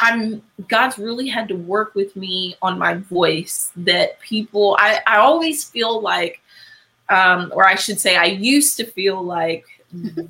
I'm 0.00 0.42
God's 0.68 0.98
really 0.98 1.28
had 1.28 1.48
to 1.48 1.56
work 1.56 1.94
with 1.94 2.14
me 2.16 2.56
on 2.62 2.78
my 2.78 2.94
voice 2.94 3.72
that 3.76 4.20
people 4.20 4.76
I, 4.78 5.00
I 5.06 5.18
always 5.18 5.64
feel 5.64 6.00
like 6.00 6.40
um, 7.10 7.52
or 7.54 7.66
I 7.66 7.74
should 7.74 8.00
say 8.00 8.16
I 8.16 8.26
used 8.26 8.76
to 8.78 8.86
feel 8.86 9.22
like 9.22 9.66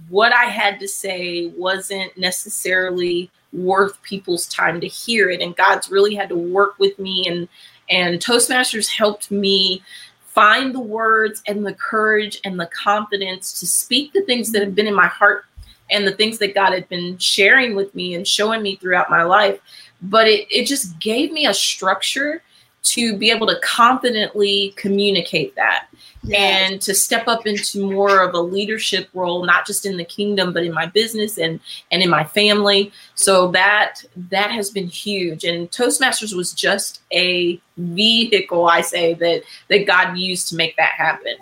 what 0.08 0.32
I 0.32 0.44
had 0.44 0.80
to 0.80 0.88
say 0.88 1.48
wasn't 1.48 2.16
necessarily 2.16 3.30
worth 3.52 4.00
people's 4.02 4.46
time 4.48 4.80
to 4.80 4.88
hear 4.88 5.28
it. 5.28 5.40
And 5.40 5.54
God's 5.56 5.90
really 5.90 6.14
had 6.14 6.30
to 6.30 6.36
work 6.36 6.78
with 6.78 6.98
me. 6.98 7.26
And 7.28 7.48
and 7.90 8.20
Toastmasters 8.20 8.88
helped 8.88 9.30
me 9.30 9.82
find 10.24 10.74
the 10.74 10.80
words 10.80 11.42
and 11.46 11.66
the 11.66 11.74
courage 11.74 12.40
and 12.44 12.58
the 12.58 12.66
confidence 12.66 13.58
to 13.58 13.66
speak 13.66 14.12
the 14.12 14.22
things 14.22 14.52
that 14.52 14.62
have 14.62 14.76
been 14.76 14.86
in 14.86 14.94
my 14.94 15.08
heart 15.08 15.44
and 15.90 16.06
the 16.06 16.12
things 16.12 16.38
that 16.38 16.54
God 16.54 16.72
had 16.72 16.88
been 16.88 17.18
sharing 17.18 17.74
with 17.74 17.92
me 17.96 18.14
and 18.14 18.26
showing 18.26 18.62
me 18.62 18.76
throughout 18.76 19.10
my 19.10 19.24
life. 19.24 19.60
But 20.00 20.28
it, 20.28 20.46
it 20.50 20.66
just 20.66 20.98
gave 21.00 21.32
me 21.32 21.46
a 21.46 21.52
structure 21.52 22.42
to 22.82 23.16
be 23.16 23.30
able 23.30 23.46
to 23.46 23.58
confidently 23.62 24.72
communicate 24.76 25.54
that 25.56 25.86
Yes. 26.22 26.70
and 26.70 26.82
to 26.82 26.94
step 26.94 27.28
up 27.28 27.46
into 27.46 27.90
more 27.90 28.20
of 28.22 28.34
a 28.34 28.40
leadership 28.40 29.08
role 29.14 29.42
not 29.46 29.66
just 29.66 29.86
in 29.86 29.96
the 29.96 30.04
kingdom 30.04 30.52
but 30.52 30.64
in 30.64 30.72
my 30.72 30.84
business 30.84 31.38
and 31.38 31.60
and 31.90 32.02
in 32.02 32.10
my 32.10 32.24
family 32.24 32.92
so 33.14 33.50
that 33.52 34.04
that 34.28 34.50
has 34.50 34.68
been 34.68 34.86
huge 34.86 35.44
and 35.44 35.70
toastmasters 35.70 36.36
was 36.36 36.52
just 36.52 37.00
a 37.12 37.58
vehicle 37.78 38.66
i 38.66 38.82
say 38.82 39.14
that 39.14 39.42
that 39.68 39.86
god 39.86 40.18
used 40.18 40.46
to 40.48 40.56
make 40.56 40.76
that 40.76 40.92
happen 40.92 41.36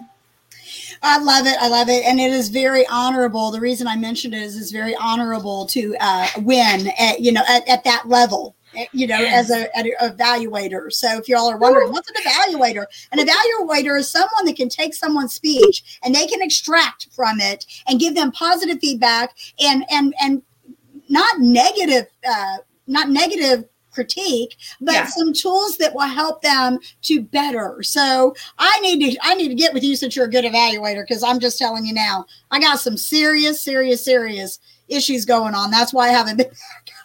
I 1.00 1.18
love 1.18 1.46
it. 1.46 1.56
I 1.60 1.68
love 1.68 1.88
it. 1.88 2.04
And 2.04 2.18
it 2.18 2.32
is 2.32 2.48
very 2.48 2.84
honorable. 2.88 3.52
The 3.52 3.60
reason 3.60 3.86
I 3.86 3.94
mentioned 3.94 4.34
it 4.34 4.42
is 4.42 4.60
it's 4.60 4.72
very 4.72 4.96
honorable 4.96 5.64
to 5.66 5.94
uh, 6.00 6.26
win 6.38 6.88
at, 6.98 7.20
you 7.20 7.30
know, 7.30 7.44
at, 7.48 7.68
at 7.68 7.84
that 7.84 8.08
level. 8.08 8.56
Eh, 8.76 8.86
You 8.92 9.06
know, 9.06 9.16
as 9.24 9.50
a, 9.50 9.74
an 9.76 9.90
evaluator. 10.02 10.92
So, 10.92 11.18
if 11.18 11.28
y'all 11.28 11.50
are 11.50 11.56
wondering, 11.56 11.90
what's 11.92 12.08
an 12.10 12.16
evaluator? 12.16 12.86
An 13.12 13.18
evaluator 13.18 13.98
is 13.98 14.10
someone 14.10 14.44
that 14.46 14.56
can 14.56 14.68
take 14.68 14.94
someone's 14.94 15.34
speech 15.34 15.98
and 16.02 16.14
they 16.14 16.26
can 16.26 16.42
extract 16.42 17.08
from 17.12 17.40
it 17.40 17.66
and 17.86 18.00
give 18.00 18.14
them 18.14 18.32
positive 18.32 18.78
feedback 18.80 19.34
and 19.60 19.84
and 19.90 20.14
and 20.20 20.42
not 21.08 21.38
negative, 21.40 22.06
uh, 22.28 22.56
not 22.86 23.08
negative 23.08 23.64
critique, 23.90 24.56
but 24.80 24.94
Yeah. 24.94 25.06
some 25.06 25.32
tools 25.32 25.76
that 25.78 25.92
will 25.94 26.02
help 26.02 26.42
them 26.42 26.78
to 27.02 27.20
better. 27.20 27.82
So 27.82 28.34
I 28.58 28.78
need 28.80 29.10
to 29.12 29.18
I 29.22 29.34
need 29.34 29.48
to 29.48 29.54
get 29.54 29.74
with 29.74 29.82
you 29.82 29.96
since 29.96 30.14
you're 30.14 30.26
a 30.26 30.30
good 30.30 30.44
evaluator 30.44 31.02
because 31.02 31.22
I'm 31.24 31.40
just 31.40 31.58
telling 31.58 31.84
you 31.84 31.94
now, 31.94 32.26
I 32.50 32.60
got 32.60 32.78
some 32.78 32.96
serious, 32.96 33.60
serious, 33.60 34.04
serious 34.04 34.60
issues 34.88 35.24
going 35.24 35.54
on. 35.54 35.70
That's 35.70 35.92
why 35.92 36.08
I 36.08 36.12
haven't 36.12 36.36
been. 36.38 36.50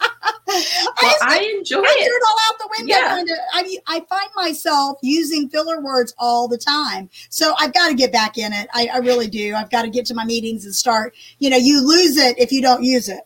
I, 0.48 0.92
well 1.02 1.14
i 1.22 1.38
enjoy 1.58 1.80
I 1.82 1.96
it 2.00 2.06
it 2.06 2.22
all 2.26 2.36
out 2.48 2.58
the 2.58 2.68
window. 2.78 2.94
Yeah. 2.94 3.18
And 3.18 3.28
I, 3.52 3.76
I 3.86 4.00
find 4.08 4.30
myself 4.36 4.98
using 5.02 5.48
filler 5.48 5.80
words 5.80 6.14
all 6.18 6.48
the 6.48 6.58
time. 6.58 7.08
So 7.30 7.54
I've 7.58 7.72
got 7.72 7.88
to 7.88 7.94
get 7.94 8.12
back 8.12 8.38
in 8.38 8.52
it. 8.52 8.68
I, 8.74 8.88
I 8.92 8.98
really 8.98 9.28
do. 9.28 9.54
I've 9.54 9.70
got 9.70 9.82
to 9.82 9.90
get 9.90 10.06
to 10.06 10.14
my 10.14 10.24
meetings 10.24 10.64
and 10.64 10.74
start. 10.74 11.14
You 11.38 11.50
know, 11.50 11.56
you 11.56 11.80
lose 11.86 12.16
it 12.16 12.38
if 12.38 12.52
you 12.52 12.60
don't 12.62 12.82
use 12.82 13.08
it. 13.08 13.20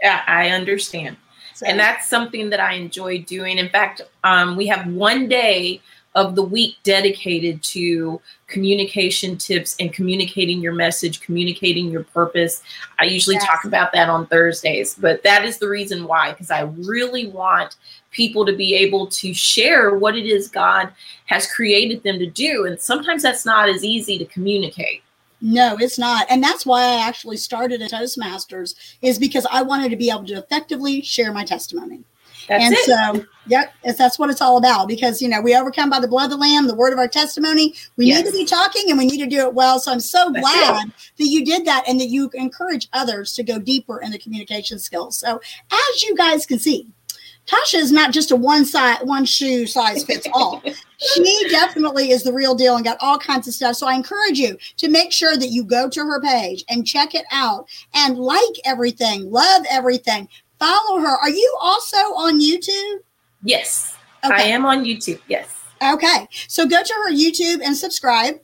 yeah 0.00 0.22
i 0.26 0.50
understand 0.50 1.16
So, 1.54 1.66
and 1.66 1.78
that's 1.78 2.08
something 2.08 2.50
that 2.50 2.58
I 2.60 2.74
enjoy 2.74 3.22
doing. 3.22 3.58
In 3.58 3.68
fact, 3.68 4.02
um, 4.24 4.56
we 4.56 4.66
have 4.66 4.86
one 4.88 5.28
day 5.28 5.80
of 6.14 6.36
the 6.36 6.42
week 6.42 6.76
dedicated 6.84 7.62
to 7.62 8.20
communication 8.46 9.36
tips 9.36 9.74
and 9.80 9.92
communicating 9.92 10.60
your 10.60 10.72
message, 10.72 11.20
communicating 11.20 11.90
your 11.90 12.04
purpose. 12.04 12.62
I 13.00 13.04
usually 13.04 13.34
yes. 13.34 13.46
talk 13.46 13.64
about 13.64 13.92
that 13.94 14.08
on 14.08 14.26
Thursdays, 14.26 14.94
but 14.94 15.22
that 15.24 15.44
is 15.44 15.58
the 15.58 15.68
reason 15.68 16.04
why, 16.06 16.30
because 16.32 16.50
I 16.50 16.62
really 16.62 17.26
want 17.26 17.76
people 18.12 18.46
to 18.46 18.54
be 18.54 18.74
able 18.74 19.08
to 19.08 19.34
share 19.34 19.96
what 19.96 20.16
it 20.16 20.26
is 20.26 20.48
God 20.48 20.92
has 21.26 21.50
created 21.50 22.02
them 22.04 22.18
to 22.20 22.26
do. 22.26 22.66
And 22.66 22.80
sometimes 22.80 23.22
that's 23.22 23.44
not 23.44 23.68
as 23.68 23.84
easy 23.84 24.18
to 24.18 24.24
communicate. 24.26 25.02
No, 25.40 25.76
it's 25.78 25.98
not. 25.98 26.26
And 26.30 26.42
that's 26.42 26.64
why 26.64 26.82
I 26.82 27.06
actually 27.06 27.36
started 27.36 27.82
a 27.82 27.88
Toastmasters 27.88 28.76
is 29.02 29.18
because 29.18 29.46
I 29.50 29.62
wanted 29.62 29.90
to 29.90 29.96
be 29.96 30.10
able 30.10 30.26
to 30.26 30.38
effectively 30.38 31.02
share 31.02 31.32
my 31.32 31.44
testimony. 31.44 32.04
That's 32.48 32.64
and 32.64 32.74
it. 32.74 32.84
so, 32.84 33.26
yep, 33.46 33.72
that's 33.96 34.18
what 34.18 34.30
it's 34.30 34.40
all 34.40 34.58
about. 34.58 34.88
Because 34.88 35.22
you 35.22 35.28
know 35.28 35.40
we 35.40 35.56
overcome 35.56 35.90
by 35.90 36.00
the 36.00 36.08
blood 36.08 36.26
of 36.26 36.30
the 36.30 36.36
lamb, 36.36 36.66
the 36.66 36.74
word 36.74 36.92
of 36.92 36.98
our 36.98 37.08
testimony. 37.08 37.74
We 37.96 38.06
yes. 38.06 38.24
need 38.24 38.30
to 38.30 38.36
be 38.36 38.44
talking, 38.44 38.90
and 38.90 38.98
we 38.98 39.06
need 39.06 39.18
to 39.18 39.26
do 39.26 39.40
it 39.46 39.54
well. 39.54 39.78
So 39.78 39.92
I'm 39.92 40.00
so 40.00 40.30
that's 40.32 40.40
glad 40.40 40.88
it. 40.88 40.92
that 41.18 41.26
you 41.26 41.44
did 41.44 41.64
that, 41.66 41.84
and 41.88 42.00
that 42.00 42.08
you 42.08 42.30
encourage 42.34 42.88
others 42.92 43.34
to 43.34 43.42
go 43.42 43.58
deeper 43.58 44.00
in 44.00 44.10
the 44.10 44.18
communication 44.18 44.78
skills. 44.78 45.18
So 45.18 45.40
as 45.72 46.02
you 46.02 46.16
guys 46.16 46.46
can 46.46 46.58
see, 46.58 46.88
Tasha 47.46 47.74
is 47.74 47.92
not 47.92 48.12
just 48.12 48.30
a 48.30 48.36
one 48.36 48.64
size 48.64 48.98
one 49.02 49.24
shoe 49.24 49.66
size 49.66 50.02
fits 50.04 50.26
all. 50.32 50.62
she 50.98 51.48
definitely 51.50 52.10
is 52.10 52.22
the 52.22 52.32
real 52.32 52.54
deal 52.54 52.76
and 52.76 52.84
got 52.84 52.96
all 53.00 53.18
kinds 53.18 53.46
of 53.46 53.54
stuff. 53.54 53.76
So 53.76 53.86
I 53.86 53.94
encourage 53.94 54.38
you 54.38 54.56
to 54.78 54.88
make 54.88 55.12
sure 55.12 55.36
that 55.36 55.48
you 55.48 55.64
go 55.64 55.88
to 55.90 56.00
her 56.00 56.20
page 56.20 56.64
and 56.70 56.86
check 56.86 57.14
it 57.14 57.26
out 57.30 57.68
and 57.94 58.16
like 58.16 58.54
everything, 58.64 59.30
love 59.30 59.64
everything, 59.70 60.28
follow 60.58 61.00
her. 61.00 61.16
Are 61.16 61.30
you 61.30 61.56
also 61.60 61.96
on 61.96 62.40
YouTube? 62.40 63.00
Yes, 63.42 63.96
okay. 64.24 64.34
I 64.34 64.42
am 64.42 64.64
on 64.64 64.84
YouTube. 64.84 65.20
Yes. 65.28 65.50
Okay, 65.82 66.26
so 66.48 66.66
go 66.66 66.82
to 66.82 66.94
her 67.04 67.12
YouTube 67.12 67.60
and 67.62 67.76
subscribe. 67.76 68.36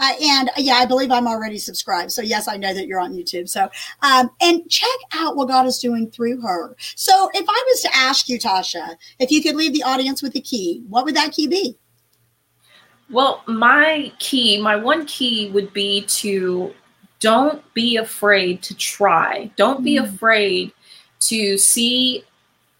Uh, 0.00 0.12
and 0.22 0.48
uh, 0.50 0.52
yeah, 0.58 0.74
I 0.74 0.86
believe 0.86 1.10
I'm 1.10 1.26
already 1.26 1.58
subscribed. 1.58 2.12
So 2.12 2.22
yes, 2.22 2.46
I 2.46 2.56
know 2.56 2.72
that 2.72 2.86
you're 2.86 3.00
on 3.00 3.14
YouTube. 3.14 3.48
So 3.48 3.68
um, 4.02 4.30
and 4.40 4.68
check 4.70 4.88
out 5.12 5.36
what 5.36 5.48
God 5.48 5.66
is 5.66 5.78
doing 5.78 6.10
through 6.10 6.40
her. 6.40 6.76
So 6.94 7.30
if 7.34 7.44
I 7.48 7.64
was 7.68 7.82
to 7.82 7.94
ask 7.94 8.28
you, 8.28 8.38
Tasha, 8.38 8.96
if 9.18 9.30
you 9.30 9.42
could 9.42 9.56
leave 9.56 9.72
the 9.72 9.82
audience 9.82 10.22
with 10.22 10.36
a 10.36 10.40
key, 10.40 10.84
what 10.88 11.04
would 11.04 11.16
that 11.16 11.32
key 11.32 11.46
be? 11.46 11.76
Well, 13.10 13.42
my 13.46 14.12
key, 14.18 14.60
my 14.60 14.76
one 14.76 15.06
key 15.06 15.50
would 15.50 15.72
be 15.72 16.02
to 16.02 16.74
don't 17.20 17.62
be 17.74 17.96
afraid 17.96 18.62
to 18.62 18.76
try. 18.76 19.50
Don't 19.56 19.82
be 19.82 19.96
mm-hmm. 19.96 20.14
afraid 20.14 20.72
to 21.20 21.58
see 21.58 22.24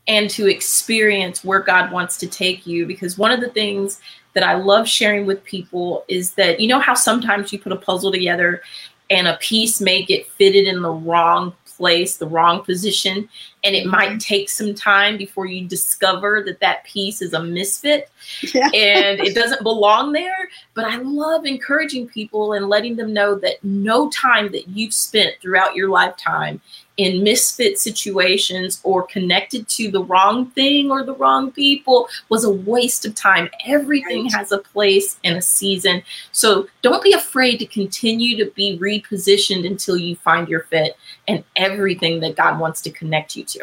and 0.06 0.30
to 0.30 0.46
experience 0.46 1.44
where 1.44 1.60
God 1.60 1.92
wants 1.92 2.16
to 2.18 2.26
take 2.26 2.66
you. 2.66 2.86
Because 2.86 3.18
one 3.18 3.30
of 3.30 3.40
the 3.40 3.50
things 3.50 4.00
that 4.34 4.42
I 4.42 4.54
love 4.54 4.88
sharing 4.88 5.26
with 5.26 5.44
people 5.44 6.04
is 6.08 6.32
that 6.34 6.60
you 6.60 6.68
know 6.68 6.80
how 6.80 6.94
sometimes 6.94 7.52
you 7.52 7.58
put 7.58 7.72
a 7.72 7.76
puzzle 7.76 8.10
together 8.10 8.62
and 9.10 9.28
a 9.28 9.36
piece 9.38 9.80
may 9.80 10.04
get 10.04 10.26
fitted 10.32 10.66
in 10.66 10.82
the 10.82 10.90
wrong 10.90 11.54
place, 11.66 12.16
the 12.16 12.26
wrong 12.26 12.64
position, 12.64 13.28
and 13.64 13.74
it 13.74 13.86
might 13.86 14.10
mm-hmm. 14.10 14.18
take 14.18 14.48
some 14.48 14.74
time 14.74 15.16
before 15.16 15.46
you 15.46 15.66
discover 15.66 16.42
that 16.46 16.60
that 16.60 16.84
piece 16.84 17.20
is 17.20 17.32
a 17.32 17.42
misfit 17.42 18.10
yeah. 18.54 18.66
and 18.66 19.20
it 19.20 19.34
doesn't 19.34 19.62
belong 19.62 20.12
there. 20.12 20.48
But 20.74 20.84
I 20.84 20.98
love 20.98 21.44
encouraging 21.44 22.08
people 22.08 22.52
and 22.52 22.68
letting 22.68 22.96
them 22.96 23.12
know 23.12 23.34
that 23.36 23.62
no 23.64 24.10
time 24.10 24.52
that 24.52 24.68
you've 24.68 24.94
spent 24.94 25.34
throughout 25.40 25.74
your 25.74 25.88
lifetime 25.88 26.60
in 26.98 27.22
misfit 27.22 27.78
situations 27.78 28.80
or 28.82 29.04
connected 29.04 29.68
to 29.68 29.88
the 29.90 30.02
wrong 30.02 30.50
thing 30.50 30.90
or 30.90 31.04
the 31.04 31.14
wrong 31.14 31.50
people 31.52 32.08
was 32.28 32.44
a 32.44 32.50
waste 32.50 33.06
of 33.06 33.14
time. 33.14 33.48
Everything 33.64 34.24
right. 34.24 34.34
has 34.34 34.50
a 34.50 34.58
place 34.58 35.16
and 35.22 35.38
a 35.38 35.42
season. 35.42 36.02
So 36.32 36.68
don't 36.82 37.02
be 37.02 37.12
afraid 37.12 37.58
to 37.58 37.66
continue 37.66 38.36
to 38.44 38.50
be 38.50 38.76
repositioned 38.78 39.64
until 39.64 39.96
you 39.96 40.16
find 40.16 40.48
your 40.48 40.62
fit 40.64 40.96
and 41.28 41.44
everything 41.54 42.18
that 42.20 42.36
God 42.36 42.58
wants 42.58 42.82
to 42.82 42.90
connect 42.90 43.36
you 43.36 43.44
to. 43.44 43.57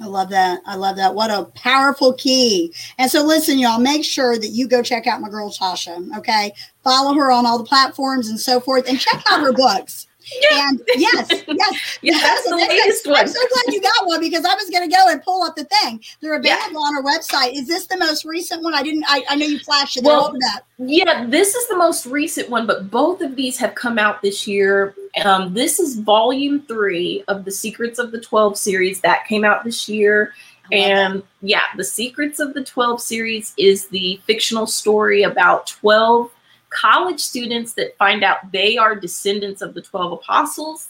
I 0.00 0.06
love 0.06 0.28
that. 0.30 0.60
I 0.66 0.76
love 0.76 0.96
that. 0.96 1.14
What 1.14 1.30
a 1.30 1.44
powerful 1.54 2.12
key. 2.12 2.72
And 2.98 3.10
so, 3.10 3.22
listen, 3.24 3.58
y'all, 3.58 3.80
make 3.80 4.04
sure 4.04 4.38
that 4.38 4.48
you 4.48 4.68
go 4.68 4.82
check 4.82 5.06
out 5.06 5.20
my 5.20 5.28
girl 5.28 5.50
Tasha. 5.50 6.16
Okay. 6.18 6.52
Follow 6.84 7.14
her 7.14 7.30
on 7.30 7.46
all 7.46 7.58
the 7.58 7.64
platforms 7.64 8.28
and 8.28 8.38
so 8.38 8.60
forth 8.60 8.88
and 8.88 9.00
check 9.00 9.22
out 9.30 9.40
her 9.40 9.52
books. 9.52 10.06
Yeah. 10.50 10.68
And 10.68 10.82
yes, 10.96 11.28
yes, 11.30 11.98
yeah, 12.02 12.18
that's 12.20 12.48
the 12.48 12.56
latest 12.56 13.06
one. 13.06 13.20
I'm 13.20 13.28
so 13.28 13.40
glad 13.52 13.74
you 13.74 13.80
got 13.80 14.06
one 14.06 14.20
because 14.20 14.44
I 14.44 14.54
was 14.54 14.68
going 14.70 14.88
to 14.88 14.94
go 14.94 15.08
and 15.08 15.22
pull 15.22 15.42
up 15.42 15.54
the 15.54 15.64
thing. 15.64 16.02
They're 16.20 16.34
available 16.34 16.80
yeah. 16.80 16.86
on 16.86 16.96
our 16.96 17.02
website. 17.02 17.54
Is 17.54 17.68
this 17.68 17.86
the 17.86 17.96
most 17.96 18.24
recent 18.24 18.62
one? 18.62 18.74
I 18.74 18.82
didn't. 18.82 19.04
I, 19.06 19.24
I 19.28 19.36
know 19.36 19.46
you 19.46 19.58
flashed 19.60 19.96
it. 19.96 20.04
Well, 20.04 20.34
yeah, 20.78 21.26
this 21.26 21.54
is 21.54 21.68
the 21.68 21.76
most 21.76 22.06
recent 22.06 22.50
one, 22.50 22.66
but 22.66 22.90
both 22.90 23.20
of 23.20 23.36
these 23.36 23.56
have 23.58 23.74
come 23.74 23.98
out 23.98 24.20
this 24.20 24.46
year. 24.46 24.94
Um, 25.24 25.54
this 25.54 25.78
is 25.78 25.98
volume 26.00 26.62
three 26.62 27.24
of 27.28 27.44
the 27.44 27.52
Secrets 27.52 27.98
of 27.98 28.10
the 28.10 28.20
Twelve 28.20 28.58
series 28.58 29.00
that 29.02 29.26
came 29.26 29.44
out 29.44 29.64
this 29.64 29.88
year. 29.88 30.32
And 30.72 31.22
that. 31.22 31.24
yeah, 31.42 31.62
the 31.76 31.84
Secrets 31.84 32.40
of 32.40 32.52
the 32.52 32.64
12 32.64 33.00
series 33.00 33.54
is 33.56 33.86
the 33.86 34.20
fictional 34.26 34.66
story 34.66 35.22
about 35.22 35.68
12 35.68 36.28
college 36.76 37.20
students 37.20 37.72
that 37.74 37.96
find 37.96 38.22
out 38.22 38.52
they 38.52 38.76
are 38.76 38.94
descendants 38.94 39.62
of 39.62 39.74
the 39.74 39.82
12 39.82 40.12
apostles. 40.12 40.88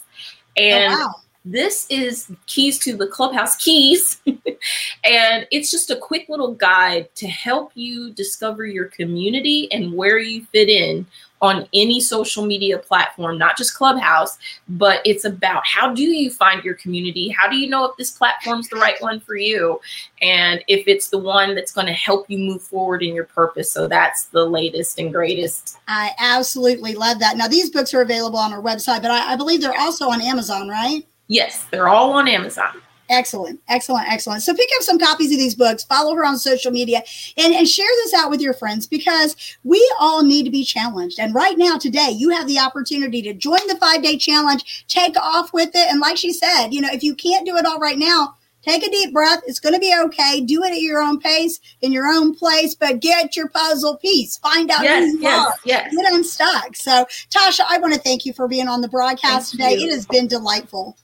And 0.56 0.92
oh, 0.92 1.06
wow. 1.06 1.14
This 1.46 1.86
is 1.88 2.30
Keys 2.46 2.78
to 2.80 2.96
the 2.96 3.06
Clubhouse 3.06 3.56
Keys. 3.56 4.20
and 4.26 5.46
it's 5.52 5.70
just 5.70 5.90
a 5.90 5.96
quick 5.96 6.28
little 6.28 6.54
guide 6.54 7.08
to 7.14 7.28
help 7.28 7.70
you 7.74 8.10
discover 8.12 8.66
your 8.66 8.86
community 8.86 9.70
and 9.72 9.94
where 9.94 10.18
you 10.18 10.44
fit 10.46 10.68
in 10.68 11.06
on 11.40 11.68
any 11.72 12.00
social 12.00 12.44
media 12.44 12.78
platform, 12.78 13.38
not 13.38 13.56
just 13.56 13.76
Clubhouse, 13.76 14.38
but 14.70 15.00
it's 15.04 15.24
about 15.24 15.62
how 15.64 15.94
do 15.94 16.02
you 16.02 16.30
find 16.30 16.64
your 16.64 16.74
community? 16.74 17.28
How 17.28 17.48
do 17.48 17.56
you 17.56 17.68
know 17.68 17.84
if 17.84 17.96
this 17.96 18.10
platform's 18.10 18.68
the 18.68 18.76
right 18.76 19.00
one 19.00 19.20
for 19.20 19.36
you? 19.36 19.78
And 20.22 20.64
if 20.66 20.88
it's 20.88 21.10
the 21.10 21.18
one 21.18 21.54
that's 21.54 21.72
going 21.72 21.86
to 21.86 21.92
help 21.92 22.28
you 22.28 22.38
move 22.38 22.62
forward 22.62 23.02
in 23.02 23.14
your 23.14 23.24
purpose. 23.24 23.70
So 23.70 23.86
that's 23.86 24.24
the 24.26 24.44
latest 24.44 24.98
and 24.98 25.12
greatest. 25.12 25.78
I 25.86 26.12
absolutely 26.18 26.94
love 26.94 27.20
that. 27.20 27.36
Now, 27.36 27.46
these 27.46 27.70
books 27.70 27.94
are 27.94 28.00
available 28.00 28.38
on 28.38 28.52
our 28.52 28.62
website, 28.62 29.02
but 29.02 29.12
I, 29.12 29.34
I 29.34 29.36
believe 29.36 29.60
they're 29.60 29.78
also 29.78 30.08
on 30.08 30.20
Amazon, 30.20 30.68
right? 30.68 31.06
Yes, 31.28 31.64
they're 31.70 31.88
all 31.88 32.12
on 32.12 32.28
Amazon. 32.28 32.80
Excellent, 33.08 33.60
excellent, 33.68 34.08
excellent. 34.08 34.42
So 34.42 34.52
pick 34.54 34.68
up 34.76 34.82
some 34.82 34.98
copies 34.98 35.30
of 35.30 35.38
these 35.38 35.54
books, 35.54 35.84
follow 35.84 36.14
her 36.16 36.24
on 36.24 36.38
social 36.38 36.72
media, 36.72 37.02
and, 37.36 37.54
and 37.54 37.68
share 37.68 37.86
this 37.86 38.14
out 38.14 38.30
with 38.30 38.40
your 38.40 38.54
friends 38.54 38.86
because 38.86 39.36
we 39.62 39.94
all 40.00 40.24
need 40.24 40.44
to 40.44 40.50
be 40.50 40.64
challenged. 40.64 41.20
And 41.20 41.34
right 41.34 41.56
now, 41.56 41.78
today, 41.78 42.10
you 42.10 42.30
have 42.30 42.48
the 42.48 42.58
opportunity 42.58 43.22
to 43.22 43.32
join 43.32 43.64
the 43.68 43.76
five 43.76 44.02
day 44.02 44.18
challenge, 44.18 44.86
take 44.88 45.16
off 45.16 45.52
with 45.52 45.70
it. 45.74 45.88
And 45.88 46.00
like 46.00 46.16
she 46.16 46.32
said, 46.32 46.68
you 46.70 46.80
know, 46.80 46.88
if 46.92 47.04
you 47.04 47.14
can't 47.14 47.46
do 47.46 47.56
it 47.56 47.64
all 47.64 47.78
right 47.78 47.98
now, 47.98 48.34
take 48.62 48.84
a 48.84 48.90
deep 48.90 49.12
breath. 49.12 49.40
It's 49.46 49.60
going 49.60 49.74
to 49.74 49.80
be 49.80 49.94
okay. 50.06 50.40
Do 50.40 50.64
it 50.64 50.72
at 50.72 50.80
your 50.80 51.00
own 51.00 51.20
pace, 51.20 51.60
in 51.82 51.92
your 51.92 52.08
own 52.08 52.34
place, 52.34 52.74
but 52.74 52.98
get 52.98 53.36
your 53.36 53.48
puzzle 53.48 53.98
piece. 53.98 54.36
Find 54.38 54.68
out 54.68 54.82
yes, 54.82 55.04
who 55.04 55.18
you 55.18 55.22
yes, 55.22 55.46
are. 55.46 55.54
Yes. 55.64 55.94
Get 55.94 56.12
unstuck. 56.12 56.74
So, 56.74 57.06
Tasha, 57.30 57.64
I 57.68 57.78
want 57.78 57.94
to 57.94 58.00
thank 58.00 58.26
you 58.26 58.32
for 58.32 58.48
being 58.48 58.66
on 58.66 58.80
the 58.80 58.88
broadcast 58.88 59.56
thank 59.56 59.70
today. 59.70 59.82
You. 59.82 59.88
It 59.88 59.94
has 59.94 60.06
been 60.06 60.26
delightful. 60.26 60.96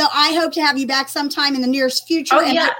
So 0.00 0.06
I 0.14 0.32
hope 0.32 0.52
to 0.52 0.62
have 0.62 0.78
you 0.78 0.86
back 0.86 1.10
sometime 1.10 1.54
in 1.54 1.60
the 1.60 1.66
nearest 1.66 2.06
future. 2.06 2.36
Oh, 2.36 2.40
yeah 2.40 2.70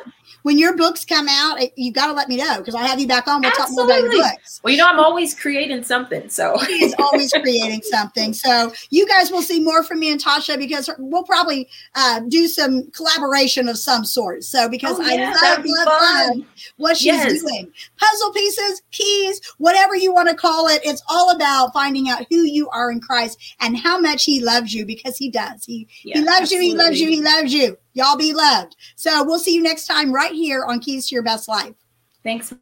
when 0.42 0.58
your 0.58 0.76
books 0.76 1.04
come 1.04 1.28
out, 1.28 1.58
you 1.76 1.92
got 1.92 2.06
to 2.06 2.12
let 2.12 2.28
me 2.28 2.36
know 2.36 2.58
because 2.58 2.74
I 2.74 2.82
have 2.82 2.98
you 2.98 3.06
back 3.06 3.28
on. 3.28 3.40
We'll 3.40 3.50
Absolutely. 3.50 3.76
talk 3.76 3.76
more 3.76 3.84
about 3.84 4.12
your 4.12 4.22
books. 4.22 4.60
Well, 4.62 4.72
you 4.72 4.78
know, 4.78 4.86
I'm 4.86 5.00
always 5.00 5.34
creating 5.34 5.84
something. 5.84 6.28
So 6.28 6.58
he's 6.66 6.94
always 6.98 7.32
creating 7.32 7.82
something. 7.82 8.32
So 8.32 8.72
you 8.90 9.06
guys 9.06 9.30
will 9.30 9.42
see 9.42 9.60
more 9.60 9.82
from 9.82 10.00
me 10.00 10.10
and 10.10 10.22
Tasha 10.22 10.58
because 10.58 10.90
we'll 10.98 11.24
probably 11.24 11.68
uh, 11.94 12.20
do 12.28 12.46
some 12.48 12.90
collaboration 12.92 13.68
of 13.68 13.78
some 13.78 14.04
sort. 14.04 14.44
So 14.44 14.68
because 14.68 14.98
oh, 14.98 15.02
yeah, 15.02 15.34
I 15.36 15.56
love, 15.56 15.64
love, 15.66 15.86
love 15.86 16.46
what 16.76 16.96
she's 16.96 17.06
yes. 17.06 17.40
doing, 17.40 17.70
puzzle 17.96 18.32
pieces, 18.32 18.82
keys, 18.90 19.40
whatever 19.58 19.94
you 19.94 20.12
want 20.12 20.28
to 20.28 20.34
call 20.34 20.68
it. 20.68 20.80
It's 20.84 21.02
all 21.08 21.30
about 21.30 21.72
finding 21.72 22.08
out 22.08 22.26
who 22.30 22.42
you 22.42 22.68
are 22.70 22.90
in 22.90 23.00
Christ 23.00 23.56
and 23.60 23.76
how 23.76 23.98
much 23.98 24.24
He 24.24 24.42
loves 24.42 24.74
you 24.74 24.84
because 24.86 25.16
He 25.16 25.30
does. 25.30 25.64
He 25.64 25.88
yeah, 26.04 26.18
He 26.18 26.24
loves 26.24 26.42
absolutely. 26.42 26.66
you. 26.66 26.72
He 26.72 26.78
loves 26.78 27.00
you. 27.00 27.08
He 27.08 27.22
loves 27.22 27.54
you. 27.54 27.76
Y'all 27.92 28.16
be 28.16 28.32
loved. 28.32 28.76
So 28.96 29.24
we'll 29.24 29.38
see 29.38 29.54
you 29.54 29.62
next 29.62 29.86
time 29.86 30.12
right 30.12 30.32
here 30.32 30.64
on 30.64 30.80
Keys 30.80 31.08
to 31.08 31.14
Your 31.14 31.24
Best 31.24 31.48
Life. 31.48 31.74
Thanks. 32.22 32.52